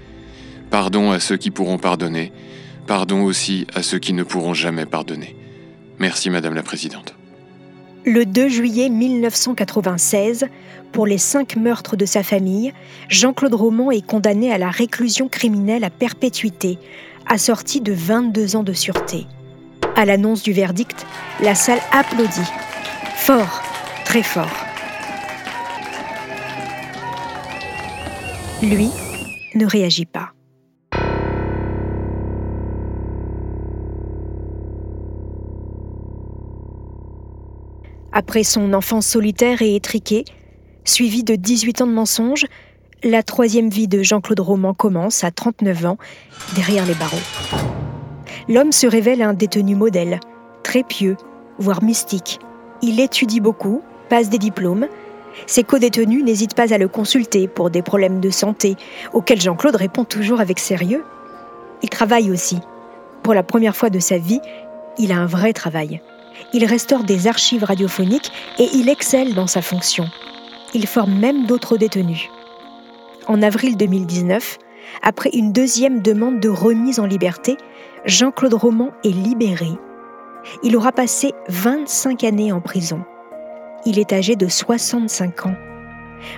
Pardon 0.71 1.11
à 1.11 1.18
ceux 1.18 1.37
qui 1.37 1.51
pourront 1.51 1.79
pardonner. 1.79 2.33
Pardon 2.87 3.25
aussi 3.25 3.66
à 3.75 3.83
ceux 3.83 3.99
qui 3.99 4.12
ne 4.12 4.23
pourront 4.23 4.55
jamais 4.55 4.87
pardonner. 4.87 5.35
Merci 6.01 6.30
Madame 6.30 6.55
la 6.55 6.62
Présidente. 6.62 7.14
Le 8.07 8.24
2 8.24 8.48
juillet 8.48 8.88
1996, 8.88 10.46
pour 10.92 11.07
les 11.07 11.18
cinq 11.18 11.57
meurtres 11.57 11.94
de 11.94 12.07
sa 12.07 12.22
famille, 12.22 12.72
Jean-Claude 13.11 13.53
Roman 13.53 13.90
est 13.90 14.05
condamné 14.05 14.51
à 14.51 14.57
la 14.57 14.70
réclusion 14.70 15.28
criminelle 15.28 15.84
à 15.84 15.90
perpétuité, 15.90 16.78
assorti 17.26 17.82
de 17.82 17.92
22 17.92 18.57
ans 18.57 18.62
de 18.62 18.72
sûreté. 18.72 19.26
À 19.94 20.07
l'annonce 20.07 20.42
du 20.42 20.55
verdict, 20.55 21.07
la 21.42 21.55
salle 21.55 21.80
applaudit. 21.92 22.51
Fort, 23.16 23.61
très 24.07 24.22
fort. 24.22 24.64
Lui 28.62 28.88
ne 29.55 29.66
réagit 29.66 30.07
pas. 30.07 30.32
Après 38.12 38.42
son 38.42 38.72
enfance 38.72 39.06
solitaire 39.06 39.62
et 39.62 39.76
étriquée, 39.76 40.24
suivie 40.84 41.22
de 41.22 41.36
18 41.36 41.82
ans 41.82 41.86
de 41.86 41.92
mensonges, 41.92 42.46
la 43.04 43.22
troisième 43.22 43.70
vie 43.70 43.86
de 43.86 44.02
Jean-Claude 44.02 44.40
Roman 44.40 44.74
commence 44.74 45.22
à 45.22 45.30
39 45.30 45.86
ans, 45.86 45.98
derrière 46.56 46.84
les 46.86 46.94
barreaux. 46.94 47.16
L'homme 48.48 48.72
se 48.72 48.88
révèle 48.88 49.22
un 49.22 49.32
détenu 49.32 49.76
modèle, 49.76 50.18
très 50.64 50.82
pieux, 50.82 51.16
voire 51.58 51.84
mystique. 51.84 52.40
Il 52.82 52.98
étudie 52.98 53.40
beaucoup, 53.40 53.82
passe 54.08 54.28
des 54.28 54.38
diplômes. 54.38 54.88
Ses 55.46 55.62
co-détenus 55.62 56.24
n'hésitent 56.24 56.56
pas 56.56 56.74
à 56.74 56.78
le 56.78 56.88
consulter 56.88 57.46
pour 57.46 57.70
des 57.70 57.82
problèmes 57.82 58.20
de 58.20 58.30
santé, 58.30 58.74
auxquels 59.12 59.40
Jean-Claude 59.40 59.76
répond 59.76 60.04
toujours 60.04 60.40
avec 60.40 60.58
sérieux. 60.58 61.04
Il 61.82 61.88
travaille 61.88 62.32
aussi. 62.32 62.58
Pour 63.22 63.34
la 63.34 63.44
première 63.44 63.76
fois 63.76 63.88
de 63.88 64.00
sa 64.00 64.18
vie, 64.18 64.40
il 64.98 65.12
a 65.12 65.18
un 65.18 65.26
vrai 65.26 65.52
travail. 65.52 66.02
Il 66.53 66.64
restaure 66.64 67.05
des 67.05 67.26
archives 67.26 67.64
radiophoniques 67.64 68.32
et 68.59 68.68
il 68.74 68.88
excelle 68.88 69.34
dans 69.34 69.47
sa 69.47 69.62
fonction. 69.62 70.07
Il 70.74 70.86
forme 70.86 71.14
même 71.14 71.47
d'autres 71.47 71.76
détenus. 71.76 72.28
En 73.26 73.43
avril 73.43 73.76
2019, 73.76 74.59
après 75.03 75.30
une 75.30 75.53
deuxième 75.53 76.03
demande 76.03 76.41
de 76.41 76.49
remise 76.49 77.01
en 77.01 77.07
liberté, 77.07 77.57
Jean-Claude 78.05 78.55
Roman 78.55 78.91
est 79.05 79.09
libéré. 79.09 79.70
Il 80.62 80.76
aura 80.76 80.93
passé 80.93 81.32
25 81.49 82.24
années 82.24 82.53
en 82.53 82.61
prison. 82.61 83.03
Il 83.86 83.99
est 83.99 84.12
âgé 84.12 84.36
de 84.36 84.49
65 84.49 85.47
ans. 85.47 85.55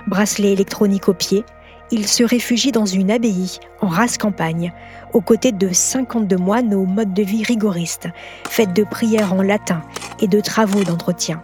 Bracelet 0.07 0.53
électronique 0.53 1.09
au 1.09 1.13
pied, 1.13 1.43
il 1.91 2.07
se 2.07 2.23
réfugie 2.23 2.71
dans 2.71 2.85
une 2.85 3.11
abbaye 3.11 3.59
en 3.81 3.87
race 3.87 4.17
campagne, 4.17 4.73
aux 5.13 5.21
côtés 5.21 5.51
de 5.51 5.71
52 5.71 6.37
moines 6.37 6.73
au 6.73 6.85
mode 6.85 7.13
de 7.13 7.23
vie 7.23 7.43
rigoriste, 7.43 8.07
faites 8.47 8.73
de 8.73 8.83
prières 8.83 9.33
en 9.33 9.41
latin 9.41 9.81
et 10.19 10.27
de 10.27 10.39
travaux 10.39 10.83
d'entretien. 10.83 11.41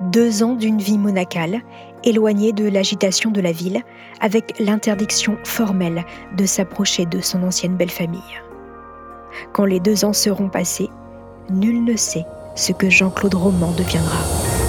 Deux 0.00 0.42
ans 0.42 0.54
d'une 0.54 0.78
vie 0.78 0.98
monacale, 0.98 1.62
éloigné 2.04 2.52
de 2.52 2.68
l'agitation 2.68 3.30
de 3.30 3.40
la 3.40 3.52
ville, 3.52 3.80
avec 4.20 4.58
l'interdiction 4.58 5.38
formelle 5.44 6.04
de 6.36 6.44
s'approcher 6.44 7.06
de 7.06 7.20
son 7.20 7.42
ancienne 7.42 7.76
belle 7.76 7.90
famille. 7.90 8.20
Quand 9.52 9.64
les 9.64 9.80
deux 9.80 10.04
ans 10.04 10.12
seront 10.12 10.48
passés, 10.48 10.90
nul 11.50 11.84
ne 11.84 11.96
sait 11.96 12.24
ce 12.54 12.72
que 12.72 12.90
Jean-Claude 12.90 13.34
Roman 13.34 13.72
deviendra. 13.72 14.65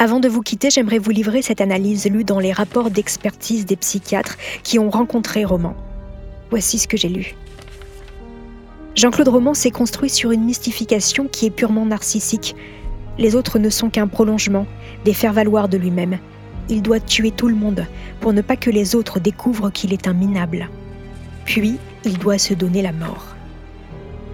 Avant 0.00 0.20
de 0.20 0.28
vous 0.28 0.42
quitter, 0.42 0.70
j'aimerais 0.70 1.00
vous 1.00 1.10
livrer 1.10 1.42
cette 1.42 1.60
analyse 1.60 2.06
lue 2.06 2.22
dans 2.22 2.38
les 2.38 2.52
rapports 2.52 2.88
d'expertise 2.88 3.66
des 3.66 3.74
psychiatres 3.74 4.36
qui 4.62 4.78
ont 4.78 4.90
rencontré 4.90 5.44
Roman. 5.44 5.74
Voici 6.50 6.78
ce 6.78 6.86
que 6.86 6.96
j'ai 6.96 7.08
lu. 7.08 7.34
Jean-Claude 8.94 9.26
Roman 9.26 9.54
s'est 9.54 9.72
construit 9.72 10.08
sur 10.08 10.30
une 10.30 10.44
mystification 10.44 11.26
qui 11.26 11.46
est 11.46 11.50
purement 11.50 11.84
narcissique. 11.84 12.54
Les 13.18 13.34
autres 13.34 13.58
ne 13.58 13.70
sont 13.70 13.90
qu'un 13.90 14.06
prolongement, 14.06 14.66
des 15.04 15.14
faire-valoir 15.14 15.68
de 15.68 15.78
lui-même. 15.78 16.18
Il 16.68 16.80
doit 16.80 17.00
tuer 17.00 17.32
tout 17.32 17.48
le 17.48 17.56
monde 17.56 17.84
pour 18.20 18.32
ne 18.32 18.40
pas 18.40 18.56
que 18.56 18.70
les 18.70 18.94
autres 18.94 19.18
découvrent 19.18 19.70
qu'il 19.70 19.92
est 19.92 20.06
un 20.06 20.12
minable. 20.12 20.68
Puis, 21.44 21.76
il 22.04 22.18
doit 22.18 22.38
se 22.38 22.54
donner 22.54 22.82
la 22.82 22.92
mort. 22.92 23.34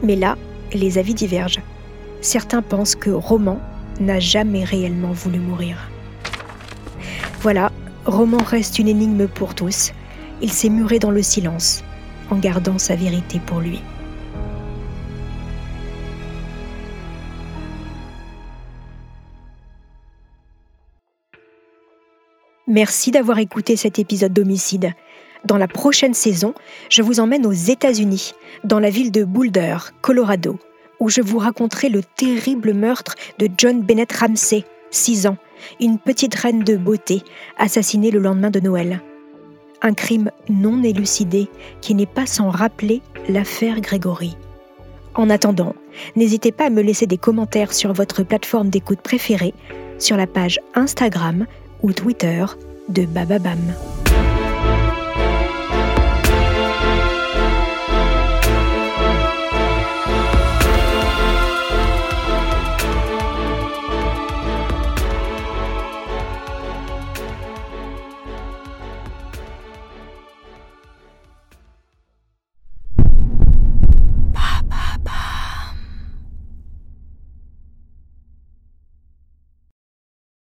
Mais 0.03 0.17
là, 0.17 0.37
les 0.75 0.99
avis 0.99 1.15
divergent. 1.15 1.63
Certains 2.21 2.61
pensent 2.61 2.97
que 2.97 3.09
Roman 3.09 3.59
n'a 4.01 4.21
jamais 4.21 4.65
réellement 4.65 5.13
voulu 5.13 5.39
mourir. 5.39 5.91
Voilà, 7.41 7.73
Roman 8.07 8.43
reste 8.43 8.79
une 8.79 8.89
énigme 8.89 9.29
pour 9.29 9.55
tous. 9.55 9.93
Il 10.43 10.51
s'est 10.51 10.69
muré 10.69 10.99
dans 10.99 11.11
le 11.11 11.23
silence, 11.23 11.85
en 12.31 12.37
gardant 12.37 12.79
sa 12.79 12.97
vérité 12.97 13.41
pour 13.45 13.61
lui. 13.61 13.81
Merci 22.67 23.11
d'avoir 23.11 23.39
écouté 23.39 23.77
cet 23.77 23.99
épisode 23.99 24.33
d'Homicide. 24.33 24.95
Dans 25.45 25.59
la 25.59 25.69
prochaine 25.69 26.15
saison, 26.15 26.55
je 26.89 27.03
vous 27.03 27.21
emmène 27.21 27.45
aux 27.45 27.53
États-Unis, 27.53 28.33
dans 28.65 28.81
la 28.81 28.89
ville 28.89 29.13
de 29.13 29.25
Boulder, 29.25 29.77
Colorado, 30.01 30.59
où 31.01 31.09
je 31.09 31.21
vous 31.21 31.39
raconterai 31.39 31.89
le 31.89 32.03
terrible 32.03 32.73
meurtre 32.75 33.15
de 33.39 33.49
John 33.57 33.83
Bennett 33.83 34.13
Ramsey, 34.13 34.65
6 34.91 35.27
ans, 35.27 35.37
une 35.81 35.99
petite 35.99 36.35
reine 36.35 36.63
de 36.63 36.77
beauté, 36.77 37.23
assassinée 37.59 38.11
le 38.11 38.21
lendemain 38.21 38.51
de 38.51 38.61
Noël. 38.61 39.01
Un 39.83 39.95
crime 39.95 40.31
non 40.49 40.83
élucidé 40.83 41.49
qui 41.81 41.95
n'est 41.95 42.07
pas 42.07 42.27
sans 42.27 42.51
rappeler 42.51 43.03
l'affaire 43.29 43.81
Grégory. 43.81 44.37
En 45.15 45.31
attendant, 45.31 45.75
n'hésitez 46.17 46.53
pas 46.53 46.67
à 46.67 46.71
me 46.71 46.83
laisser 46.83 47.07
des 47.07 47.19
commentaires 47.19 47.73
sur 47.73 47.93
votre 47.93 48.23
plateforme 48.23 48.71
d'écoute 48.71 49.01
préférée, 49.01 49.55
sur 49.99 50.17
la 50.17 50.27
page 50.27 50.59
Instagram 50.75 51.47
ou 51.83 51.93
Twitter 51.93 52.45
de 52.89 53.05
Bababam. 53.05 53.61